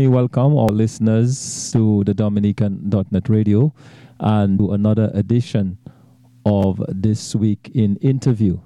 [0.00, 3.70] me welcome our listeners to the Dominican.net radio
[4.18, 5.76] and to another edition
[6.46, 8.58] of This Week in Interview.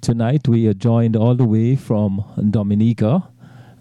[0.00, 3.28] Tonight we are joined all the way from Dominica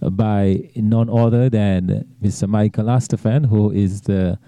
[0.02, 2.50] by none other than Mr.
[2.50, 4.40] Michael Astaphan, who is the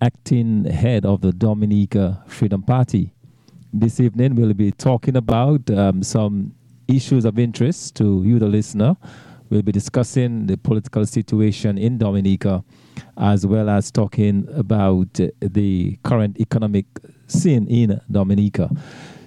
[0.00, 3.12] acting head of the Dominica Freedom Party.
[3.74, 6.54] This evening we'll be talking about um, some
[6.86, 8.96] issues of interest to you, the listener.
[9.50, 12.62] We'll be discussing the political situation in Dominica
[13.16, 16.84] as well as talking about the current economic
[17.26, 18.70] scene in Dominica.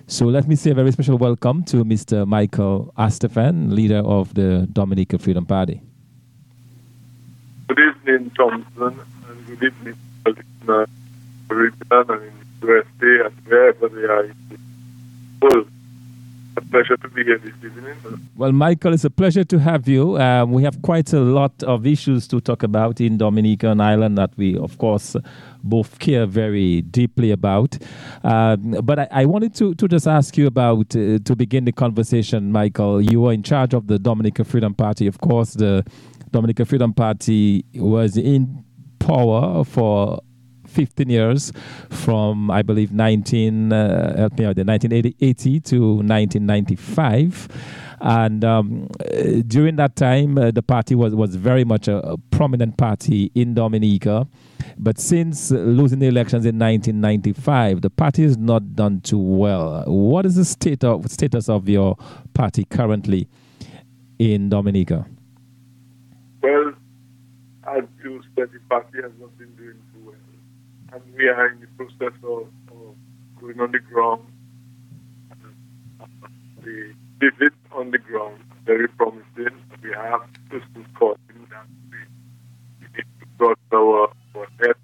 [0.05, 2.27] So let me say a very special welcome to Mr.
[2.27, 5.81] Michael Astaphan, leader of the Dominica Freedom Party.
[7.67, 9.95] Good evening, Thompson, and good evening,
[11.49, 14.57] Caribbean and in USA and wherever they are in the
[15.41, 15.67] world
[16.57, 17.95] a pleasure to be here this evening.
[18.35, 20.19] Well, Michael, it's a pleasure to have you.
[20.19, 24.31] Um, we have quite a lot of issues to talk about in Dominican Island that
[24.37, 25.15] we, of course,
[25.63, 27.77] both care very deeply about.
[28.23, 31.71] Um, but I, I, wanted to, to just ask you about, uh, to begin the
[31.71, 35.07] conversation, Michael, you were in charge of the Dominican Freedom Party.
[35.07, 35.85] Of course, the
[36.31, 38.63] Dominican Freedom Party was in
[38.99, 40.21] power for
[40.71, 41.51] 15 years
[41.89, 47.47] from, I believe, 19, uh, help me out, 1980 to 1995.
[48.01, 48.87] And um,
[49.47, 53.53] during that time, uh, the party was, was very much a, a, prominent party in
[53.53, 54.27] Dominica.
[54.77, 59.83] But since losing the elections in 1995, the party has not done too well.
[59.85, 61.95] What is the state of, status of your
[62.33, 63.27] party currently
[64.17, 65.05] in Dominica?
[66.41, 66.73] Well,
[67.67, 69.79] as you said, the party has not been doing
[70.93, 72.95] and we are in the process of, of
[73.39, 74.25] going on the ground.
[76.01, 76.05] Uh,
[76.63, 79.57] the visit on the ground very promising.
[79.81, 81.17] We have persons calling
[81.49, 81.97] that we,
[82.95, 84.75] need to got our, our head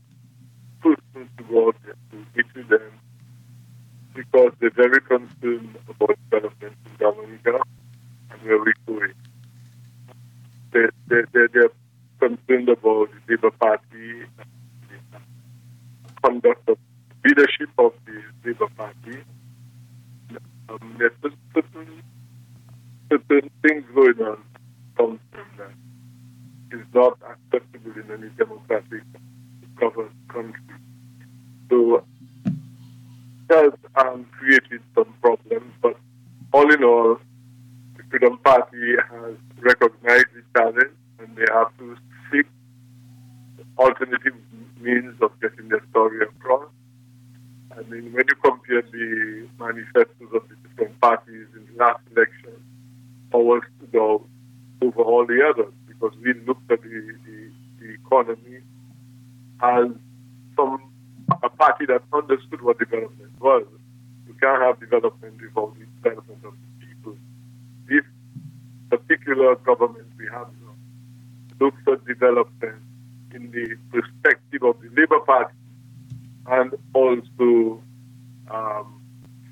[0.83, 0.95] to
[1.49, 2.91] go there to meet them
[4.15, 7.61] because they're very concerned about development in Dominica
[8.31, 9.13] and where we're going.
[10.71, 11.71] They, they, they, they're
[12.19, 14.25] concerned about the Labour Party
[16.23, 16.77] conduct of
[17.25, 19.23] leadership of the Labour Party.
[20.69, 21.11] Um, there's
[21.53, 22.01] certain,
[23.09, 24.43] certain things going on
[24.95, 25.19] from
[25.57, 25.71] that
[26.71, 29.03] is not acceptable in any democratic
[29.79, 30.61] governed country.
[31.69, 32.03] So
[32.45, 32.53] it
[33.49, 35.97] has um, created some problems, but
[36.53, 37.17] all in all,
[37.95, 41.95] the Freedom Party has recognized the challenge and they have to
[42.31, 42.45] seek
[43.77, 44.33] alternative
[44.79, 46.69] means of getting their story across.
[47.71, 52.53] I mean, when you compare the manifestos of the different parties in the last election,
[53.33, 53.63] ours
[53.95, 54.23] out
[54.81, 58.59] over all the others because we looked at the, the, the economy
[59.61, 59.87] as
[60.55, 60.79] some
[61.43, 63.65] a party that understood what development was.
[64.27, 67.17] You can't have development without the development of the people.
[67.87, 68.03] This
[68.89, 70.75] particular government we have now
[71.59, 72.81] looks at development
[73.37, 75.53] in the perspective of the Labour Party
[76.47, 77.81] and also
[78.49, 79.01] um,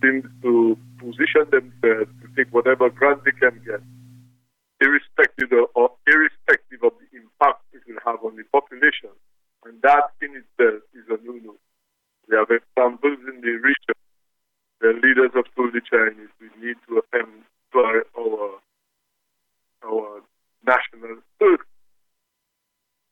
[0.02, 3.82] seems to position themselves to take whatever grant they can get,
[4.82, 9.14] irrespective of, or irrespective of the impact it will have on the population.
[9.66, 11.56] And that in itself is a no-no.
[12.28, 13.96] We have examples in the region
[14.82, 18.60] the leaders have told the Chinese we need to employ our
[19.86, 20.22] our
[20.66, 21.68] national earth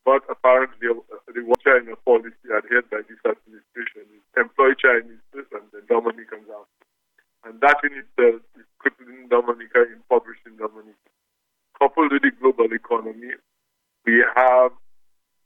[0.06, 0.92] but apparently,
[1.28, 6.68] the one China policy adhered by this administration is employ Chinese and the Dominicans out.
[7.46, 11.08] And that in itself is crippling Dominica, impoverishing Dominica.
[11.80, 13.32] Coupled with the global economy,
[14.06, 14.72] we have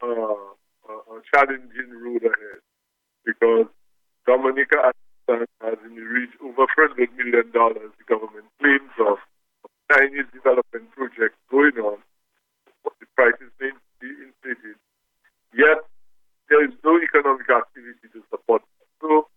[0.01, 0.57] uh,
[0.89, 2.61] a challenging road ahead
[3.25, 3.67] because
[4.25, 4.91] Dominica
[5.29, 9.17] has in the reach over $100 million the government claims of,
[9.91, 11.97] Chinese development projects going on.
[12.83, 14.77] But the prices being be inflated.
[15.53, 15.83] Yet,
[16.49, 18.61] there is no economic activity to support.
[19.01, 19.27] So,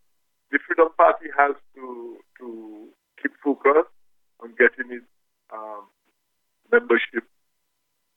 [0.51, 2.89] the Freedom Party has to, to
[3.23, 3.87] keep focus
[4.43, 5.07] on getting its
[5.53, 5.87] um,
[6.73, 7.25] membership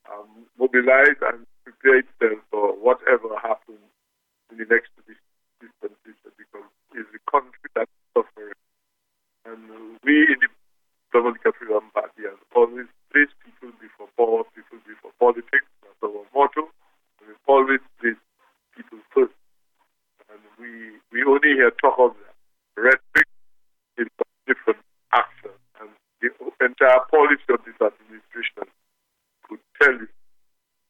[0.10, 3.82] um, mobilized and prepare itself for whatever happens
[4.52, 8.58] in the next distant future because it's the country that's suffering.
[9.46, 10.50] And we in the
[11.12, 15.70] Dominican Freedom Party have always placed people before power, people before politics,
[16.04, 16.70] our motto.
[17.22, 18.20] We always place
[18.76, 19.34] people first.
[20.32, 22.36] And we, we only hear talk of that.
[22.82, 23.28] Rhetoric
[23.98, 24.08] is
[24.48, 24.80] different
[25.14, 25.52] action.
[25.80, 25.90] And
[26.22, 26.30] the
[26.66, 28.66] entire policy of this administration
[29.48, 30.08] could tell you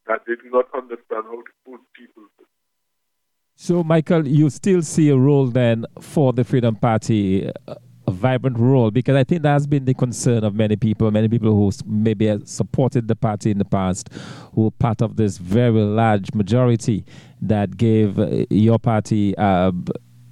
[0.07, 2.23] that they do not understand how to put people.
[2.37, 2.49] first.
[3.55, 7.75] So, Michael, you still see a role then for the Freedom Party, a
[8.23, 11.53] vibrant role, because I think that has been the concern of many people, many people
[11.53, 14.07] who maybe supported the party in the past,
[14.53, 17.03] who were part of this very large majority
[17.41, 19.37] that gave uh, your party.
[19.37, 19.73] Uh,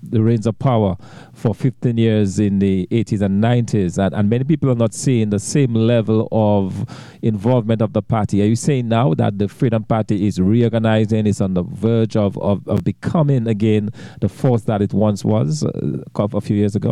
[0.04, 0.98] the reins of power
[1.32, 5.30] for 15 years in the 80s and 90s, and, and many people are not seeing
[5.30, 6.90] the same level of
[7.22, 8.42] involvement of the party.
[8.42, 12.36] Are you saying now that the Freedom Party is reorganizing, is on the verge of,
[12.40, 13.92] of, of becoming again
[14.22, 16.90] the force that it once was uh, a few years ago?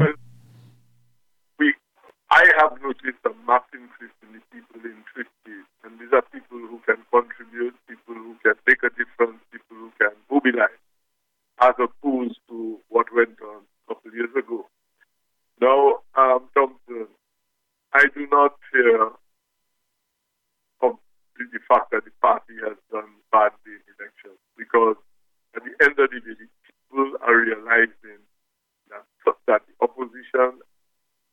[2.31, 6.79] I have noticed a massive increase in the people interested, and these are people who
[6.85, 10.77] can contribute, people who can make a difference, people who can mobilize
[11.59, 14.65] as opposed to what went on a couple of years ago.
[15.59, 17.07] Now, um, Thompson,
[17.93, 19.09] I do not hear
[20.81, 20.97] of
[21.35, 24.95] the fact that the party has done badly in elections because
[25.55, 28.21] at the end of the day, people are realizing
[28.93, 29.03] that,
[29.47, 30.61] that the opposition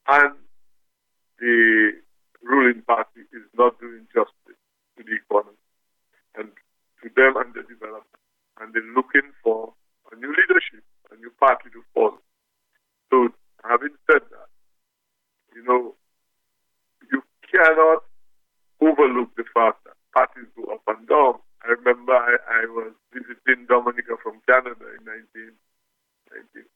[0.08, 0.34] and
[1.40, 1.92] the
[2.42, 4.60] ruling party is not doing justice
[4.96, 5.58] to the economy
[6.36, 6.48] and
[7.02, 8.22] to them and the development.
[8.60, 9.74] And they're looking for
[10.12, 12.20] a new leadership, a new party to follow.
[13.10, 13.28] So,
[13.64, 14.48] having said that,
[15.54, 15.94] you know,
[17.12, 18.04] you cannot
[18.80, 21.40] overlook the fact that parties go up and down.
[21.64, 26.68] I remember I, I was visiting Dominica from Canada in 1990,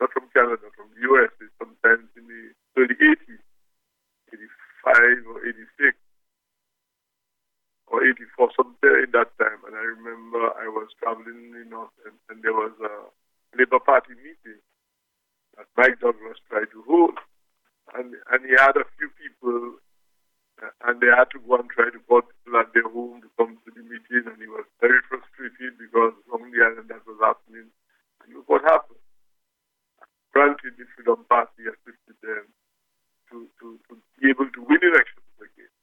[0.00, 2.42] not from Canada, from the US, sometimes in the
[2.76, 3.45] early 80s, 85
[4.86, 5.98] or 86
[7.90, 9.58] or 84, somewhere in that time.
[9.66, 13.10] And I remember I was traveling in North and, and there was a
[13.58, 14.62] Labour Party meeting
[15.56, 17.18] that Mike Douglas tried to hold.
[17.94, 19.78] And, and he had a few people,
[20.58, 23.30] uh, and they had to go and try to call people at their home to
[23.38, 24.26] come to the meeting.
[24.26, 27.70] And he was very frustrated because on the island that was happening.
[28.22, 29.02] And look what happened.
[30.34, 32.50] Granted, the Freedom Party assisted them
[33.30, 35.74] to, to, to be able to win elections again.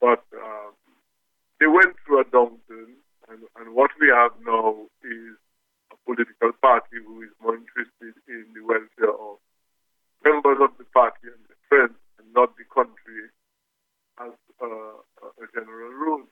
[0.00, 0.74] But um,
[1.60, 5.34] they went through a downturn, and, and what we have now is
[5.92, 9.38] a political party who is more interested in the welfare of
[10.24, 13.30] members of the party and their friends, and not the country
[14.20, 14.96] as uh,
[15.42, 16.24] a general rule.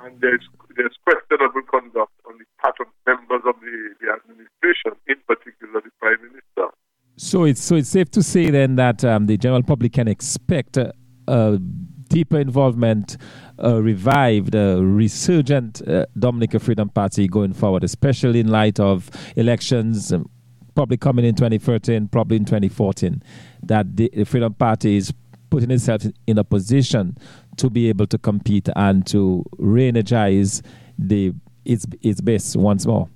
[0.00, 0.46] And there's,
[0.76, 5.90] there's questionable conduct on the part of members of the, the administration, in particular the
[5.98, 6.70] Prime Minister.
[7.18, 10.76] So it's so it's safe to say then that um, the general public can expect
[10.76, 10.92] a,
[11.26, 13.16] a deeper involvement
[13.58, 20.12] a revived, uh, resurgent uh, Dominica Freedom Party going forward, especially in light of elections
[20.12, 20.30] um,
[20.76, 23.20] probably coming in 2013, probably in 2014,
[23.64, 25.12] that the, the Freedom Party is
[25.50, 27.18] putting itself in a position
[27.56, 30.62] to be able to compete and to re-energize
[30.96, 33.08] the its its base once more.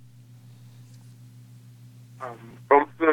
[2.20, 2.36] Um,
[2.68, 3.11] Thompson, the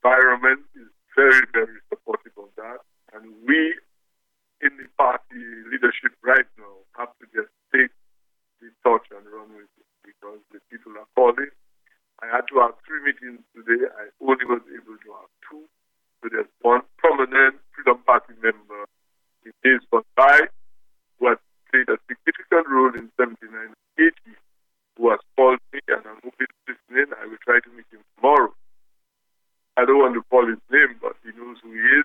[0.00, 2.80] environment is very very supportive of that,
[3.12, 3.76] and we
[4.60, 7.92] in the party leadership right now have to just take
[8.60, 11.48] the torch and run with it because the people are calling.
[12.20, 13.88] I had to have three meetings today.
[13.88, 15.64] I only was able to have two.
[16.20, 18.84] So there's one prominent Freedom Party member
[19.48, 20.04] in days gone
[21.16, 21.40] who has
[21.72, 24.12] played a significant role in 79 and 80
[25.00, 27.08] who has called me and I'm hoping listening.
[27.16, 28.52] I will try to meet him tomorrow.
[29.80, 32.04] I don't want to call his name, but he knows who he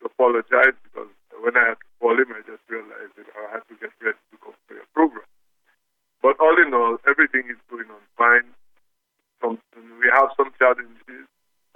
[0.00, 3.64] to apologize because when I had to call him, I just realized that I had
[3.68, 5.28] to get ready to go for your program.
[6.24, 8.48] But all in all, everything is going on fine.
[9.40, 9.60] Some,
[10.00, 11.28] we have some challenges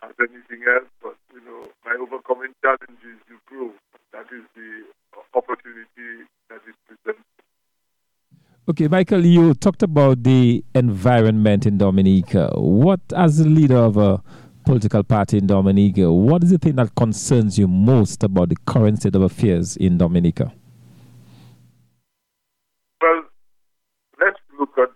[0.04, 3.72] as anything else, but you know, by overcoming challenges, you grow.
[4.12, 4.84] That is the
[5.32, 7.24] opportunity that is presented.
[8.90, 12.50] Michael, you talked about the environment in Dominica.
[12.54, 14.22] What, as a leader of a
[14.64, 18.98] political party in Dominica, what is the thing that concerns you most about the current
[19.00, 20.52] state of affairs in Dominica?
[23.00, 23.22] Well,
[24.20, 24.88] let's look at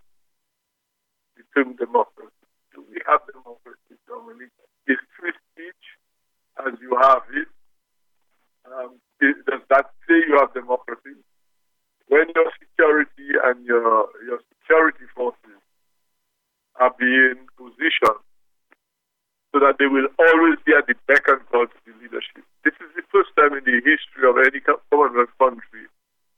[1.36, 2.32] the term democracy.
[2.74, 4.50] Do we have democracy in Dominica?
[4.86, 5.84] Is free speech
[6.66, 7.48] as you have it?
[8.66, 11.20] Um, is, does that say you have democracy?
[12.08, 15.60] When your security and your, your security forces
[16.80, 18.24] are being positioned
[19.52, 22.44] so that they will always be at the beck and call to the leadership.
[22.64, 25.88] This is the first time in the history of any Commonwealth country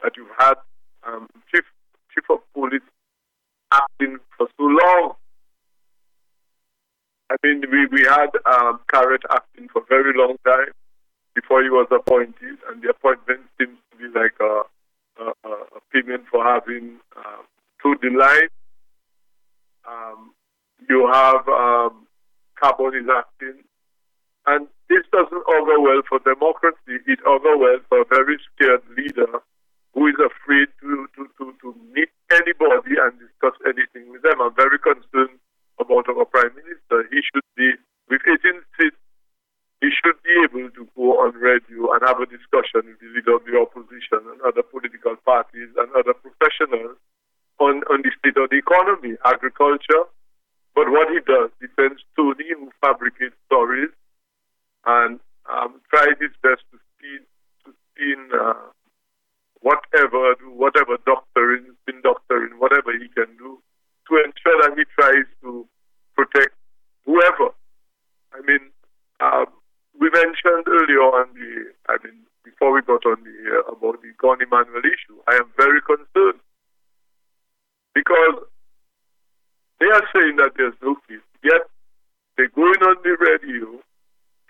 [0.03, 0.55] that you've had
[1.07, 1.65] um, chief
[2.15, 2.83] chief of police
[3.73, 5.15] acting for so long.
[7.31, 10.73] I mean, we, we had um, Carrette acting for a very long time
[11.35, 14.63] before he was appointed, and the appointment seems to be like a,
[15.23, 17.43] a uh, a payment for having uh,
[17.83, 18.51] two delight.
[19.89, 20.33] Um,
[20.89, 22.07] you have um,
[22.61, 23.65] carbon is acting.
[24.47, 27.01] And this doesn't augur well for democracy.
[27.07, 29.41] It augur well for a very scared leader
[29.95, 33.13] who is afraid to, to, to, to meet anybody and
[34.09, 34.41] with them.
[34.41, 35.37] I'm very concerned
[35.77, 37.05] about our Prime Minister.
[37.13, 37.77] He should be,
[38.09, 38.97] with 18 seats,
[39.81, 43.37] he should be able to go on radio and have a discussion with the leader
[43.37, 47.01] of the opposition and other political parties and other professionals
[47.59, 50.05] on, on the state of the economy, agriculture.
[50.77, 53.89] But what he does, he sends Tony, who fabricates stories,
[54.85, 57.25] and um, tries his best to spin,
[57.65, 58.69] to spin uh,
[59.61, 63.29] whatever, whatever doctoring, spin doctoring, whatever he can
[64.61, 65.67] that he tries to
[66.17, 66.55] protect
[67.05, 67.51] whoever.
[68.33, 68.71] I mean,
[69.21, 69.47] um,
[69.99, 74.13] we mentioned earlier on the, I mean, before we got on the uh, about the
[74.19, 76.41] Goni Manuel issue, I am very concerned
[77.95, 78.37] because
[79.81, 81.63] they are saying that there's no case, yet
[82.37, 83.81] they're going on the radio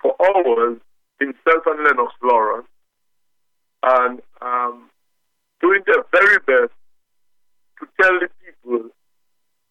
[0.00, 0.79] for hours
[1.19, 2.69] himself and Lennox Lawrence
[3.83, 4.90] and um,
[5.61, 6.75] doing their very best
[7.79, 8.90] to tell the people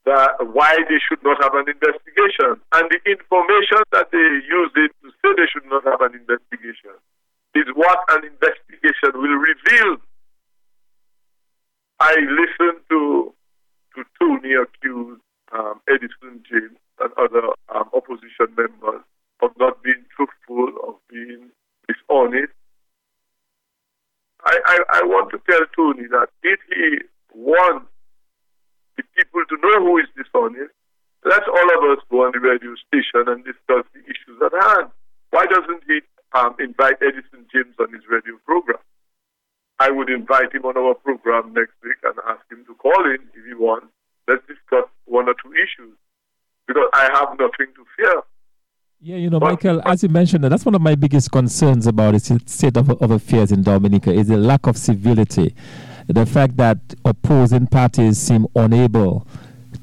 [0.05, 2.57] that why they should not have an investigation.
[2.73, 6.97] And the information that they use it to say they should not have an investigation
[7.55, 9.97] is what an investigation will reveal.
[11.99, 13.33] I listened to
[13.95, 15.19] to Tony accuse
[15.51, 17.41] um, Edison James and other
[17.73, 19.01] um, opposition members
[19.41, 21.49] of not being truthful, of being
[21.87, 22.53] dishonest.
[24.45, 26.99] I, I, I want to tell Tony that if he
[27.33, 27.87] wants
[28.95, 30.71] the people to know who is dishonest,
[31.25, 34.91] let all of us go on the radio station and discuss the issues at hand.
[35.31, 35.99] Why doesn't he
[36.33, 38.79] um, invite Edison James on his radio program?
[39.79, 43.23] I would invite him on our program next week and ask him to call in
[43.33, 43.87] if he wants.
[44.27, 45.95] Let's discuss one or two issues
[46.67, 48.21] because I have nothing to fear.
[49.39, 52.89] Know, Michael, as you mentioned, that's one of my biggest concerns about the state of,
[52.89, 55.55] of affairs in Dominica is the lack of civility.
[56.07, 59.25] The fact that opposing parties seem unable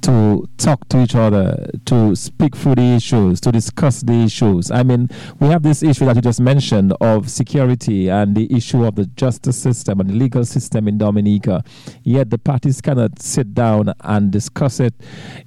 [0.07, 4.71] to talk to each other, to speak through the issues, to discuss the issues.
[4.71, 5.11] I mean,
[5.41, 9.07] we have this issue that you just mentioned of security and the issue of the
[9.07, 11.65] justice system and the legal system in Dominica.
[12.05, 14.95] Yet the parties cannot sit down and discuss it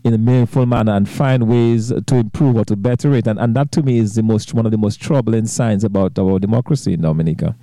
[0.03, 3.27] in a meaningful manner and find ways to improve or to better it.
[3.27, 6.19] And, and that to me is the most one of the most troubling signs about
[6.19, 7.55] our democracy in Dominica.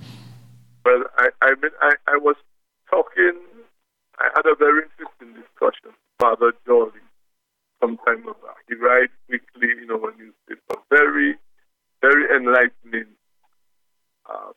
[0.86, 2.36] Well, I, I mean, I, I was
[2.88, 3.34] talking,
[4.18, 7.00] I had a very interesting discussion Father Jolly
[7.80, 8.64] some time back.
[8.68, 10.80] He writes weekly in our newspaper.
[10.90, 11.36] Very,
[12.00, 13.12] very enlightening
[14.28, 14.52] uh,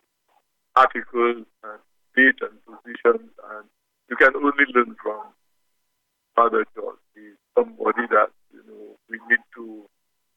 [0.75, 1.79] articles and
[2.15, 3.65] data and positions, and
[4.09, 5.21] you can only learn from
[6.35, 6.99] Father George.
[7.13, 9.83] He's somebody that you know we need to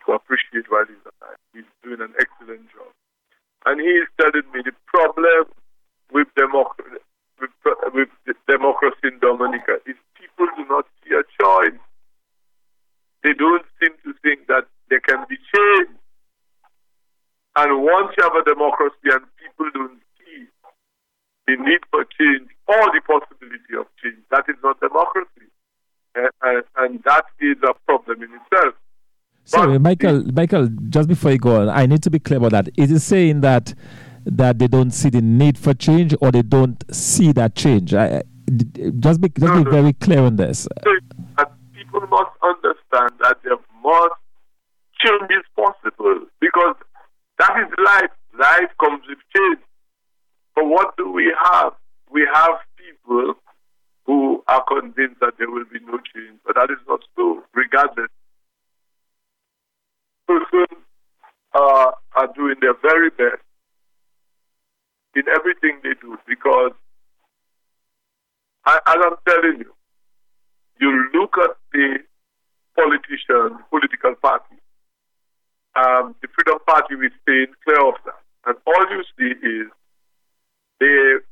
[0.06, 1.38] to appreciate while he's alive.
[1.54, 2.90] He's doing an excellent job,
[3.66, 5.46] and he is telling me the problem
[6.10, 7.00] with democracy
[7.40, 7.50] with,
[7.94, 11.78] with democracy in Dominica is people do not see a choice.
[13.22, 15.96] They don't seem to think that there can be change.
[17.54, 20.46] And once you have a democracy and people don't see
[21.46, 25.48] the need for change or the possibility of change, that is not democracy.
[26.16, 28.74] Uh, and, and that is a problem in itself.
[29.44, 30.24] Sorry, Michael.
[30.32, 32.68] Michael, just before you go on, I need to be clear about that.
[32.76, 33.74] Is it saying that
[34.24, 37.94] that they don't see the need for change or they don't see that change?
[37.94, 38.22] I,
[38.98, 40.68] just be, just no, be very clear on this.
[41.74, 44.14] People must understand that there must
[45.00, 46.76] change is possible because
[47.38, 48.10] that is life.
[48.38, 49.58] Life comes with change.
[50.54, 51.72] But what do we have?
[52.10, 53.34] We have people
[54.04, 58.08] who are convinced that there will be no change, but that is not so, regardless.
[60.26, 60.80] Persons
[61.54, 63.42] uh, are doing their very best
[65.14, 66.72] in everything they do because,
[68.64, 69.72] I, as I'm telling you,
[70.80, 71.98] you look at the
[72.76, 74.56] politicians, political party,
[75.74, 78.20] um, the Freedom Party will stay clear of that.
[78.44, 79.68] And all you see is
[80.80, 81.22] they're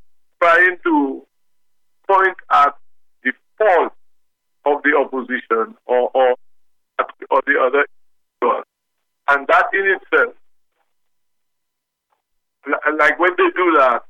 [0.43, 1.27] trying to
[2.09, 2.75] point at
[3.25, 3.93] the fault
[4.65, 6.35] of the opposition or, or,
[7.31, 7.87] or the other.
[9.29, 10.35] And that in itself
[12.67, 14.03] like when they do that,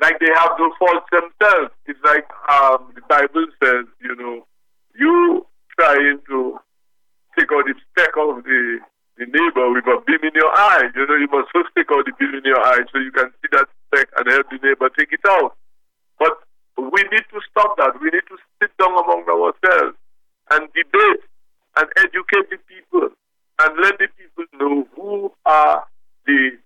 [0.00, 1.70] like they have no faults themselves.
[1.86, 4.46] It's like um, the Bible says, you know,
[4.98, 5.46] you
[5.78, 6.58] trying to
[7.38, 8.78] take out the speck of the,
[9.18, 10.88] the neighbor with a beam in your eye.
[10.94, 13.30] You know, you must first take out the beam in your eye so you can
[13.40, 15.56] see that speck and help the neighbor take it out.
[16.18, 16.38] But
[16.76, 18.00] we need to stop that.
[18.00, 19.96] We need to sit down among ourselves
[20.50, 21.24] and debate
[21.76, 23.08] and educate the people
[23.60, 25.84] and let the people know who are
[26.26, 26.58] the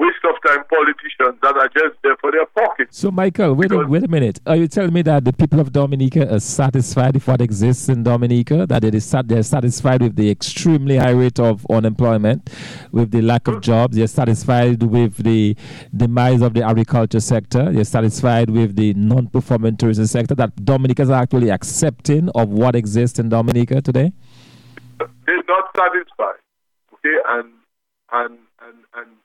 [0.00, 2.98] waste of time politicians that are just there for their pockets.
[2.98, 4.40] So, Michael, wait a, wait a minute.
[4.46, 8.02] Are you telling me that the people of Dominica are satisfied with what exists in
[8.02, 8.66] Dominica?
[8.66, 12.48] That it is they're satisfied with the extremely high rate of unemployment,
[12.92, 13.60] with the lack of hmm.
[13.60, 13.96] jobs.
[13.96, 15.54] They're satisfied with the
[15.94, 17.70] demise of the agriculture sector.
[17.70, 20.34] They're satisfied with the non-performing tourism sector.
[20.34, 24.12] That Dominicans are actually accepting of what exists in Dominica today.
[25.26, 26.40] They're not satisfied.
[26.94, 27.52] Okay, and
[28.12, 29.19] and and and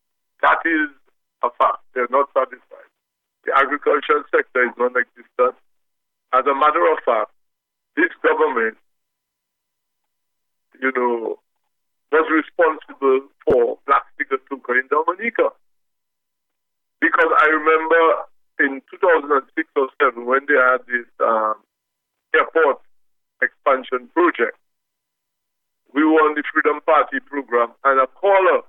[0.45, 0.93] that is
[1.41, 1.81] a fact.
[1.97, 2.89] They're not satisfied.
[3.49, 5.57] The agricultural sector is non existent.
[6.33, 7.33] As a matter of fact,
[7.97, 8.77] this government,
[10.77, 11.39] you know,
[12.11, 15.49] was responsible for Black Sigatoka in Dominica.
[17.01, 18.01] Because I remember
[18.59, 21.55] in 2006 or 7 when they had this um,
[22.33, 22.81] airport
[23.41, 24.57] expansion project,
[25.93, 28.63] we were on the Freedom Party program, and a caller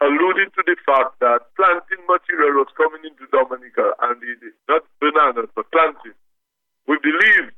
[0.00, 5.48] alluding to the fact that planting material was coming into Dominica and it, not bananas,
[5.56, 6.16] but planting.
[6.84, 7.56] We believed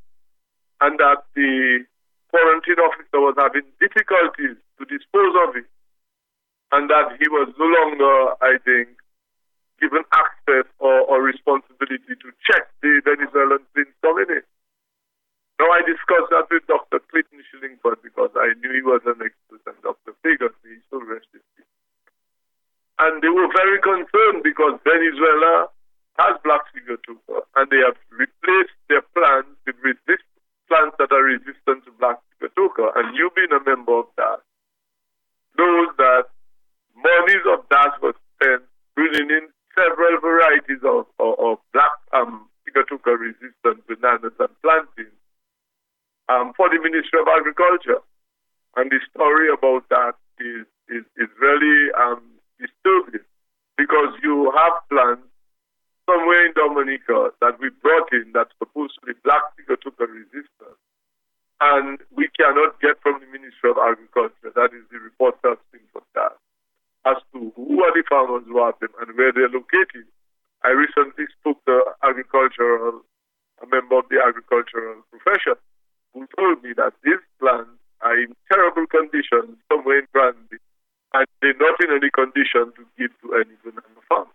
[0.80, 1.82] and that the
[2.30, 5.66] quarantine officer was having difficulties to dispose of it
[6.70, 8.94] and that he was no longer, I think,
[9.82, 14.46] given access or, or responsibility to check the Venezuelan things coming in.
[15.58, 17.02] Now, I discussed that with Dr.
[17.10, 20.14] Clinton Schillingford because I knew he was an expert and Dr.
[20.22, 21.42] Fagan, he still rested
[22.98, 25.70] and they were very concerned because Venezuela
[26.18, 30.26] has black sigatoka and they have replaced their plants with resist
[30.66, 32.90] plants that are resistant to black sigatoka.
[32.96, 34.42] And you being a member of that
[35.56, 36.26] knows that
[36.94, 38.62] monies of that was spent
[38.94, 45.14] bringing in several varieties of, of, of black um, sigatoka resistant bananas and plantains
[46.28, 48.02] um, for the Ministry of Agriculture.
[48.76, 53.24] And the story about that is, is, is really um, disturbing
[53.76, 55.28] because you have plants
[56.08, 60.80] somewhere in Dominica that we brought in that's supposed to be black sigatoka resistance.
[61.60, 65.84] And we cannot get from the Ministry of Agriculture, that is the report that's been
[65.92, 66.38] for that,
[67.04, 70.06] as to who are the farmers who have them and where they're located.
[70.64, 73.02] I recently spoke to agricultural,
[73.62, 75.58] a member of the agricultural profession,
[76.14, 80.58] who told me that these plants are in terrible condition somewhere in Grand Bay
[81.14, 84.28] and they're not in any condition to give to any banana farm.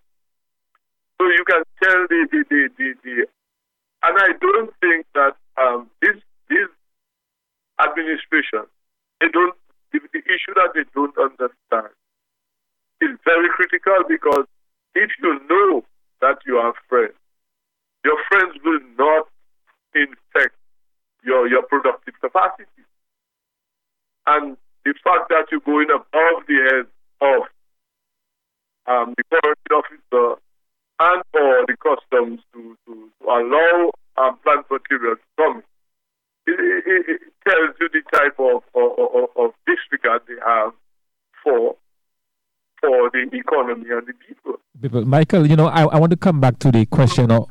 [1.20, 3.16] So you can tell the, the, the, the, the
[4.04, 6.18] and I don't think that um, this
[6.50, 6.68] this
[7.80, 8.68] administration
[9.22, 9.56] they don't
[9.92, 11.94] the, the issue that they don't understand
[13.00, 14.46] is very critical because
[14.96, 15.84] if you know
[16.22, 17.16] that you have friends,
[18.04, 19.28] your friends will not
[19.96, 20.56] infect
[21.24, 22.84] your your productive capacity.
[24.26, 26.86] And the fact that you're going above the head
[27.22, 27.43] of
[28.86, 30.41] um, the quarantine officer
[31.00, 35.63] and for the customs to, to, to allow um, plant materials to come,
[36.46, 40.74] it, it, it, tells you the type of, of, of disregard they have
[41.43, 41.76] for
[42.80, 44.56] for the economy and the people.
[44.82, 47.50] People, Michael, you know, I, I want to come back to the question of,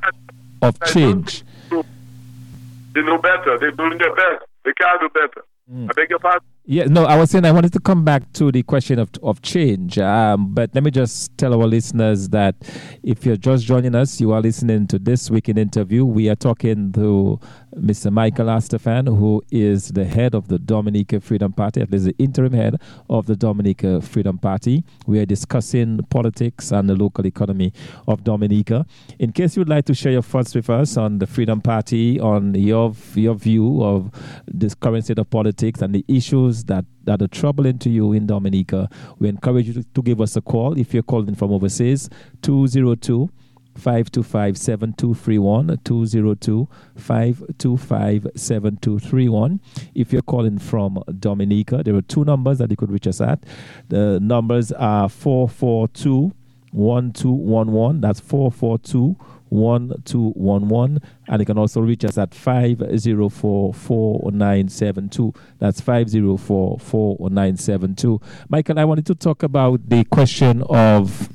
[0.60, 1.42] of change.
[1.70, 3.58] They know better.
[3.58, 4.44] They're doing their best.
[4.64, 5.44] They can do better.
[5.72, 5.88] Mm.
[5.88, 6.46] I beg your pardon?
[6.64, 9.40] Yeah, no, I was saying I wanted to come back to the question of of
[9.42, 9.98] change.
[9.98, 12.54] Um, but let me just tell our listeners that
[13.02, 16.04] if you're just joining us, you are listening to this week in interview.
[16.04, 17.40] We are talking to
[17.76, 18.12] Mr.
[18.12, 22.52] Michael Astaphan, who is the head of the Dominica Freedom Party, at least the interim
[22.52, 24.84] head of the Dominica Freedom Party.
[25.06, 27.72] We are discussing politics and the local economy
[28.08, 28.86] of Dominica.
[29.18, 32.54] In case you'd like to share your thoughts with us on the Freedom Party, on
[32.54, 34.10] your your view of
[34.46, 38.12] this current state of politics and the issues issues that, that are troubling to you
[38.12, 41.52] in Dominica, we encourage you to, to give us a call if you're calling from
[41.52, 42.08] overseas,
[42.42, 43.30] 202
[43.74, 49.60] 525 7231 202 525 7231.
[49.94, 53.44] If you're calling from Dominica, there are two numbers that you could reach us at.
[53.88, 56.32] The numbers are 442
[56.72, 58.00] 1211.
[58.00, 59.16] That's 442
[59.52, 68.84] 1211 and you can also reach us at 504 4972 that's 504 4972 michael i
[68.84, 71.28] wanted to talk about the question of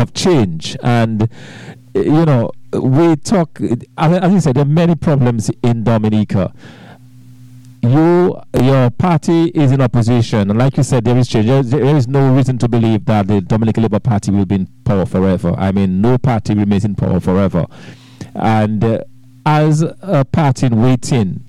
[0.00, 1.28] of change and
[1.94, 3.60] you know we talk
[3.98, 6.52] as you said there are many problems in dominica
[7.82, 11.46] you your party is in opposition, and like you said, there is change.
[11.46, 14.66] There, there is no reason to believe that the Dominican Labour Party will be in
[14.84, 15.54] power forever.
[15.56, 17.66] I mean, no party remains in power forever.
[18.34, 19.04] And uh,
[19.46, 21.44] as a party in waiting,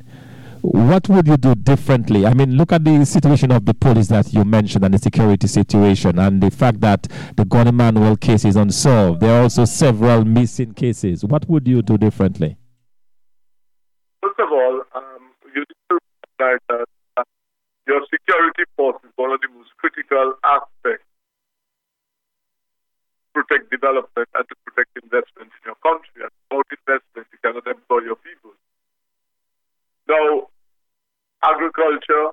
[0.61, 2.25] what would you do differently?
[2.25, 5.47] I mean, look at the situation of the police that you mentioned and the security
[5.47, 9.21] situation, and the fact that the Goni Manuel case is unsolved.
[9.21, 11.25] There are also several missing cases.
[11.25, 12.57] What would you do differently?
[14.21, 15.65] First of all, um, you
[16.39, 17.23] that uh,
[17.87, 21.05] your security force is one of the most critical aspects
[23.33, 26.21] to protect development and to protect investment in your country.
[26.21, 28.51] And without investment, you cannot employ your people.
[30.07, 30.50] Now,
[31.43, 32.31] agriculture,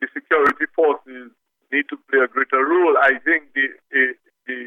[0.00, 1.30] the security forces
[1.72, 2.96] need to play a greater role.
[3.02, 4.04] I think the, the,
[4.46, 4.58] the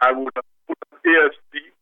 [0.00, 0.32] I would
[0.66, 1.72] put ASP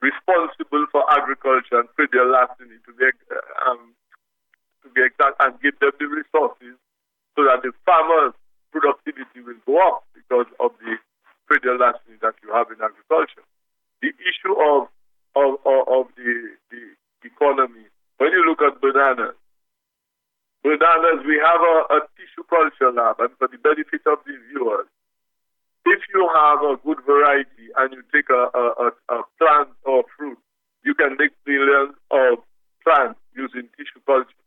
[0.00, 3.04] responsible for agriculture and praedial larceny to be
[3.68, 3.92] um,
[4.82, 6.76] to be exact and give them the resources
[7.36, 8.34] so that the farmers'
[8.72, 10.96] productivity will go up because of the
[11.48, 13.44] praedial larceny that you have in agriculture.
[14.00, 14.88] The issue of
[15.36, 16.82] of, of, of the, the
[17.22, 17.86] economy
[18.20, 19.32] when you look at bananas,
[20.62, 24.86] bananas, we have a, a tissue culture lab, and for the benefit of the viewers,
[25.86, 30.38] if you have a good variety and you take a, a, a plant or fruit,
[30.84, 32.38] you can make millions of
[32.84, 34.39] plants using tissue culture.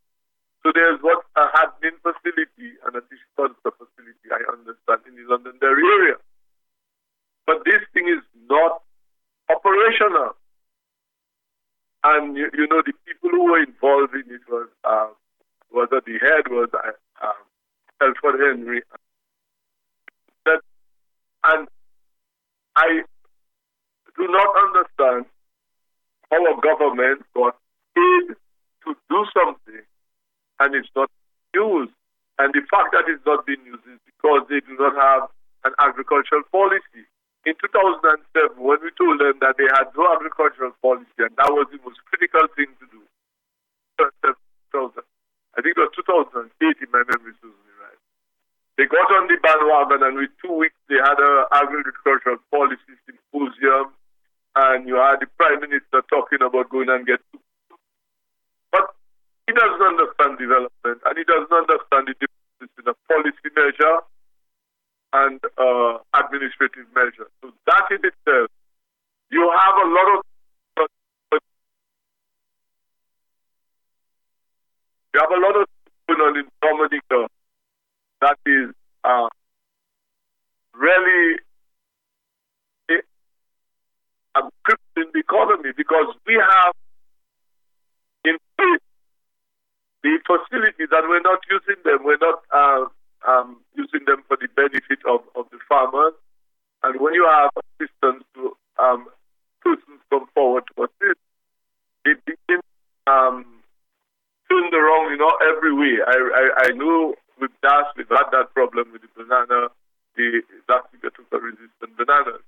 [108.15, 109.69] Had that problem with the banana,
[110.15, 112.41] the lactic resistant bananas.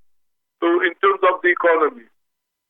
[0.60, 2.08] So in terms of the economy,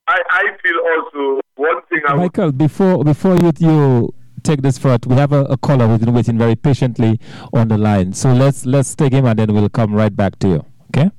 [0.07, 5.09] I, I feel also one thing I Michael, before before you you take this further.
[5.09, 7.19] We have a, a caller who's been waiting very patiently
[7.53, 8.13] on the line.
[8.13, 10.65] So let's let's take him and then we'll come right back to you.
[10.89, 11.11] Okay?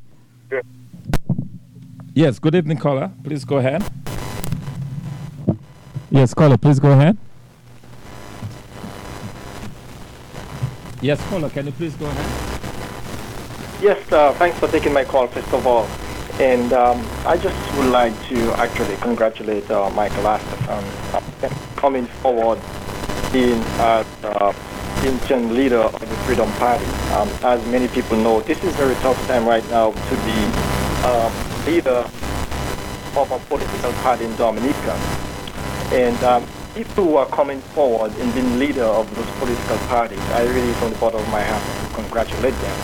[0.50, 0.60] Yeah.
[2.14, 3.10] Yes, good evening, caller.
[3.24, 3.84] Please go ahead.
[6.10, 7.18] Yes, caller, please go ahead.
[11.06, 13.80] Yes, caller, can you please go ahead?
[13.80, 15.86] Yes, uh, thanks for taking my call, first of all.
[16.40, 20.82] And um, I just would like to actually congratulate uh, Michael Astor on
[21.14, 22.58] uh, coming forward
[23.32, 24.52] being as uh,
[25.04, 26.84] interim leader of the Freedom Party.
[27.14, 30.38] Um, as many people know, this is a very tough time right now to be
[31.06, 31.30] uh,
[31.66, 32.02] leader
[33.14, 34.98] of a political party in Dominica.
[35.92, 36.44] And um,
[36.76, 40.92] people who are coming forward and being leader of those political parties, I really, from
[40.92, 42.78] the bottom of my heart, congratulate them.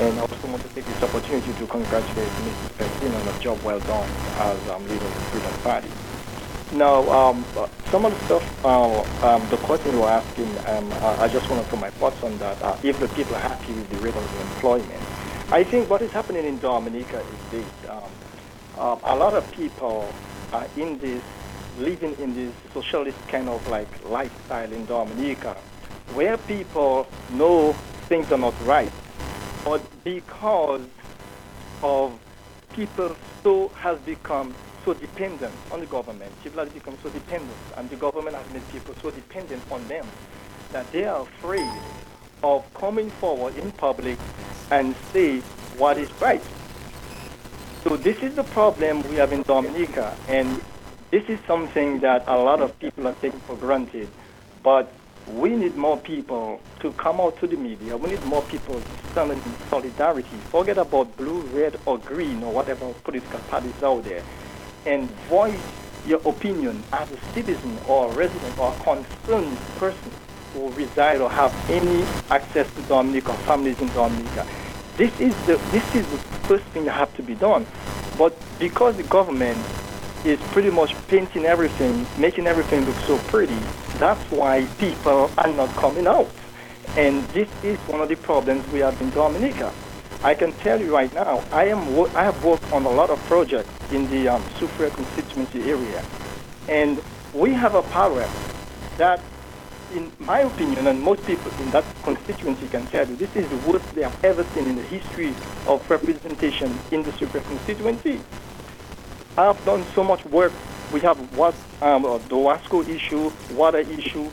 [0.00, 2.68] And I also want to take this opportunity to congratulate Mr.
[2.76, 5.88] Pestaina on a job well done as um, leader of the Freedom Party.
[6.72, 7.44] Now, um,
[7.92, 11.62] some of the stuff, uh, um, the question you were asking, um, I just want
[11.62, 12.60] to put my thoughts on that.
[12.60, 15.02] Uh, if the people are happy with the rate of employment,
[15.52, 18.02] I think what is happening in Dominica is this: um,
[18.76, 20.12] uh, a lot of people
[20.52, 21.22] are in this,
[21.80, 25.54] living in this socialist kind of like lifestyle in Dominica,
[26.14, 27.72] where people know
[28.08, 28.92] things are not right,
[29.64, 30.86] but because
[31.82, 32.18] of
[32.72, 36.32] people so has become so dependent on the government.
[36.42, 40.06] People have become so dependent, and the government has made people so dependent on them
[40.72, 41.70] that they are afraid
[42.42, 44.18] of coming forward in public
[44.70, 45.40] and say
[45.76, 46.42] what is right.
[47.84, 50.60] So this is the problem we have in Dominica, and
[51.10, 54.08] This is something that a lot of people are taking for granted,
[54.62, 54.92] but
[55.26, 57.96] we need more people to come out to the media.
[57.96, 60.36] We need more people to stand in solidarity.
[60.52, 64.22] Forget about blue, red, or green, or whatever political parties out there,
[64.86, 65.60] and voice
[66.06, 70.12] your opinion as a citizen or a resident or a concerned person
[70.54, 74.46] who reside or have any access to Dominica or families in Dominica.
[74.96, 77.66] This is the this is the first thing that have to be done.
[78.16, 79.58] But because the government
[80.24, 83.58] is pretty much painting everything, making everything look so pretty,
[83.98, 86.28] that's why people are not coming out.
[86.96, 89.72] And this is one of the problems we have in Dominica.
[90.22, 91.78] I can tell you right now, I am
[92.14, 96.04] I have worked on a lot of projects in the um, constituency area,
[96.68, 97.00] and
[97.32, 98.28] we have a power
[98.98, 99.20] that,
[99.94, 103.70] in my opinion, and most people in that constituency can tell you, this is the
[103.70, 105.32] worst they have ever seen in the history
[105.66, 108.20] of representation in the Soufriere constituency.
[109.36, 110.52] I have done so much work.
[110.92, 114.28] We have what um, the Wasco issue, water issue,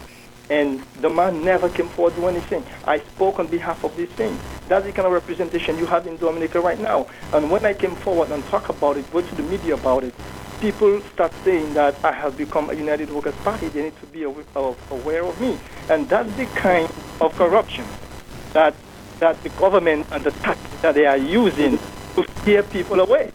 [0.50, 2.64] and the man never came forward to do anything.
[2.86, 4.38] I spoke on behalf of this thing.
[4.68, 7.08] That's the kind of representation you have in Dominica right now.
[7.34, 10.14] And when I came forward and talk about it, go to the media about it,
[10.60, 13.68] people start saying that I have become a United Workers Party.
[13.68, 15.60] They need to be aware of me.
[15.90, 16.90] And that's the kind
[17.22, 17.86] of corruption
[18.54, 18.74] that,
[19.20, 21.78] that the government and the tactics that they are using
[22.16, 23.32] to steer people away.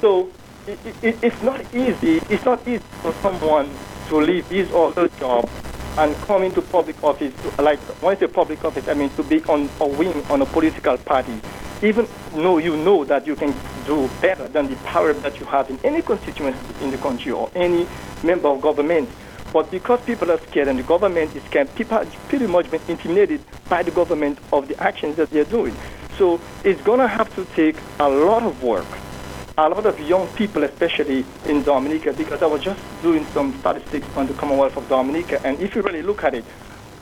[0.00, 0.30] So
[0.66, 2.20] it, it, it's not easy.
[2.28, 3.70] It's not easy for someone
[4.08, 5.48] to leave his or her job
[5.98, 9.42] and come into public office, like when I say public office, I mean to be
[9.44, 11.40] on a wing on a political party,
[11.82, 13.54] even though you know that you can
[13.86, 17.50] do better than the power that you have in any constituency in the country or
[17.54, 17.86] any
[18.22, 19.08] member of government.
[19.52, 22.82] But because people are scared and the government is scared, people are pretty much been
[22.86, 25.74] intimidated by the government of the actions that they're doing.
[26.16, 28.86] So it's going to have to take a lot of work
[29.60, 34.06] a lot of young people, especially in Dominica, because I was just doing some statistics
[34.16, 36.46] on the Commonwealth of Dominica, and if you really look at it,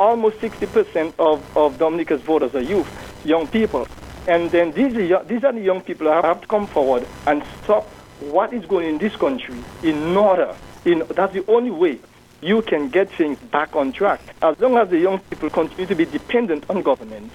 [0.00, 2.88] almost 60% of, of Dominica's voters are youth,
[3.24, 3.86] young people.
[4.26, 7.44] And then these are, these are the young people who have to come forward and
[7.62, 7.86] stop
[8.20, 10.54] what is going in this country in order.
[10.84, 12.00] In, that's the only way
[12.40, 14.20] you can get things back on track.
[14.42, 17.30] As long as the young people continue to be dependent on government,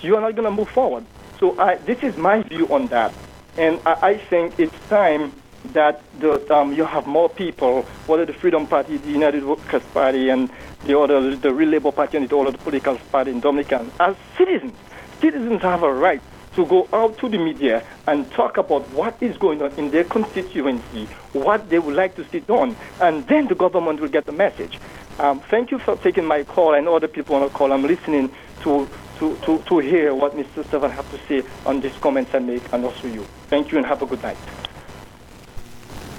[0.00, 1.04] you are not going to move forward.
[1.38, 3.14] So I, this is my view on that.
[3.56, 5.32] And I, I think it's time
[5.74, 10.28] that the, um, you have more people, whether the Freedom Party, the United Workers Party,
[10.28, 10.50] and
[10.84, 14.74] the other, the Real Labour Party, and the other political party in Dominican, as citizens.
[15.20, 16.20] Citizens have a right
[16.56, 20.04] to go out to the media and talk about what is going on in their
[20.04, 24.32] constituency, what they would like to see done, and then the government will get the
[24.32, 24.78] message.
[25.18, 26.80] Um, thank you for taking my call.
[26.82, 27.72] Know other people on the call.
[27.72, 28.30] I'm listening
[28.64, 28.88] to
[29.22, 30.64] to, to, to hear what Mr.
[30.64, 33.24] Astaphan have to say on these comments I make and also you.
[33.46, 34.36] Thank you and have a good night.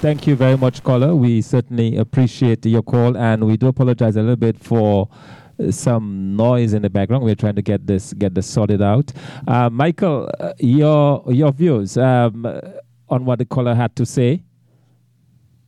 [0.00, 1.14] Thank you very much, caller.
[1.14, 5.10] We certainly appreciate your call and we do apologize a little bit for
[5.60, 7.24] uh, some noise in the background.
[7.24, 9.12] We're trying to get this get this sorted out.
[9.46, 12.46] Uh, Michael, uh, your your views um,
[13.08, 14.42] on what the caller had to say.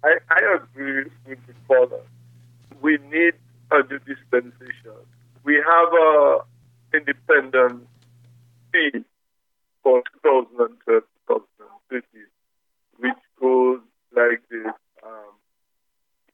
[0.02, 2.00] I, I agree with the caller.
[2.80, 3.34] We need
[3.70, 4.96] a new dispensation.
[5.44, 6.40] We have a
[6.96, 7.86] independent
[8.72, 9.04] fee
[9.82, 12.06] for 2012 2050,
[12.98, 13.80] which goes
[14.14, 14.72] like this.
[15.04, 15.32] Um,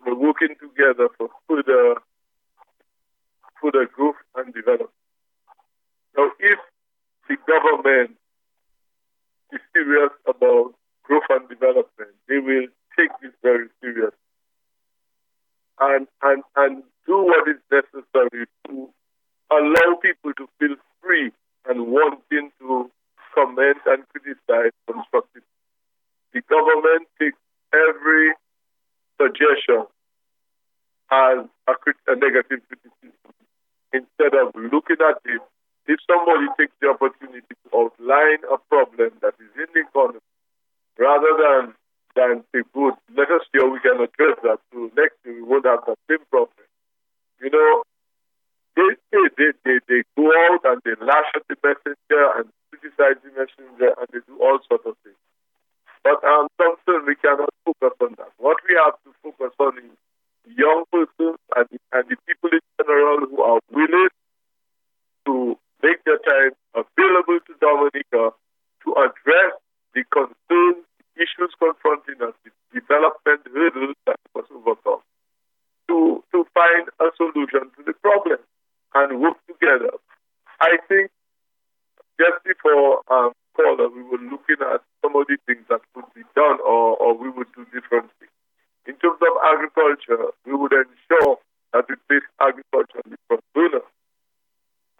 [0.04, 2.00] we're working together for further,
[3.60, 4.90] further growth and development.
[6.16, 6.58] Now, if
[7.28, 8.16] the government
[9.52, 14.18] is serious about growth and development, they will take this very seriously
[15.80, 18.88] and, and, and do what is necessary to
[19.58, 21.32] allow people to feel free
[21.68, 22.90] and wanting to
[23.34, 25.48] comment and criticize constructively.
[26.32, 27.38] The government takes
[27.72, 28.32] every
[29.20, 29.86] suggestion
[31.10, 31.74] as a,
[32.08, 33.12] a negative criticism
[33.92, 35.42] instead of looking at it.
[35.86, 40.24] If somebody takes the opportunity to outline a problem that is in the economy,
[40.98, 41.74] rather than
[42.14, 44.60] than say, good, let us see how we can address that.
[44.72, 46.68] So next year we won't have the same problem.
[47.40, 47.82] You know,
[48.76, 53.20] they, they, they, they, they go out and they lash at the messenger and criticize
[53.20, 55.18] the messenger and they do all sorts of things.
[56.02, 56.48] But um,
[57.06, 58.32] we cannot focus on that.
[58.38, 59.94] What we have to focus on is
[60.56, 64.10] young persons and, and the people in general who are willing
[65.26, 68.34] to make their time available to Dominica
[68.82, 69.52] to address
[69.94, 75.04] the concerns, the issues confronting us, the development hurdles that must overcome,
[75.86, 78.38] to, to find a solution to the problem
[78.94, 79.92] and work together.
[80.60, 81.10] I think
[82.20, 86.22] just before um, caller, we were looking at some of the things that could be
[86.34, 88.28] done or, or we would do differently.
[88.86, 91.38] In terms of agriculture, we would ensure
[91.72, 93.18] that we place agriculture in the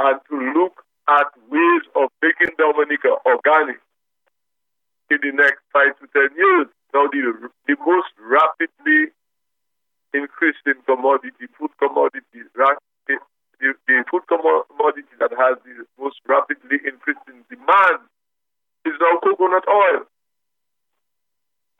[0.02, 3.78] and to look at ways of making Dominica organic
[5.10, 6.66] in the next five to ten years.
[6.94, 9.14] Now, the, the most rapidly
[10.14, 12.44] increasing commodity, food commodity,
[13.62, 18.02] the, the food commodity that has the most rapidly increasing demand
[18.84, 20.02] is now coconut oil.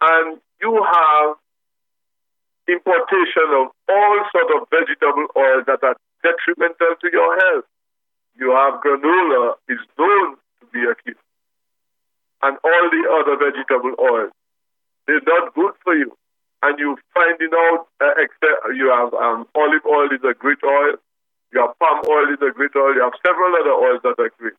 [0.00, 1.34] And you have
[2.70, 7.66] importation of all sort of vegetable oils that are detrimental to your health.
[8.38, 11.26] You have canola is known to be a killer.
[12.42, 14.32] And all the other vegetable oils.
[15.06, 16.14] They're not good for you.
[16.62, 20.94] And you finding out uh, except you have um, olive oil is a great oil.
[21.52, 22.94] You have palm oil is a great oil.
[22.94, 24.56] You have several other oils that are great.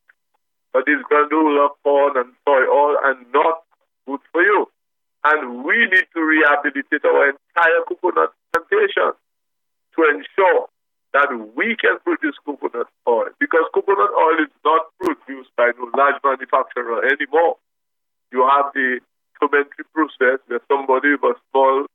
[0.73, 3.65] But these canola, corn, and soy oil are not
[4.06, 4.69] good for you.
[5.23, 9.13] And we need to rehabilitate our entire coconut plantation
[9.95, 10.67] to ensure
[11.13, 16.17] that we can produce coconut oil because coconut oil is not produced by no large
[16.23, 17.58] manufacturer anymore.
[18.32, 18.99] You have the
[19.39, 21.86] fermenting process where somebody with a small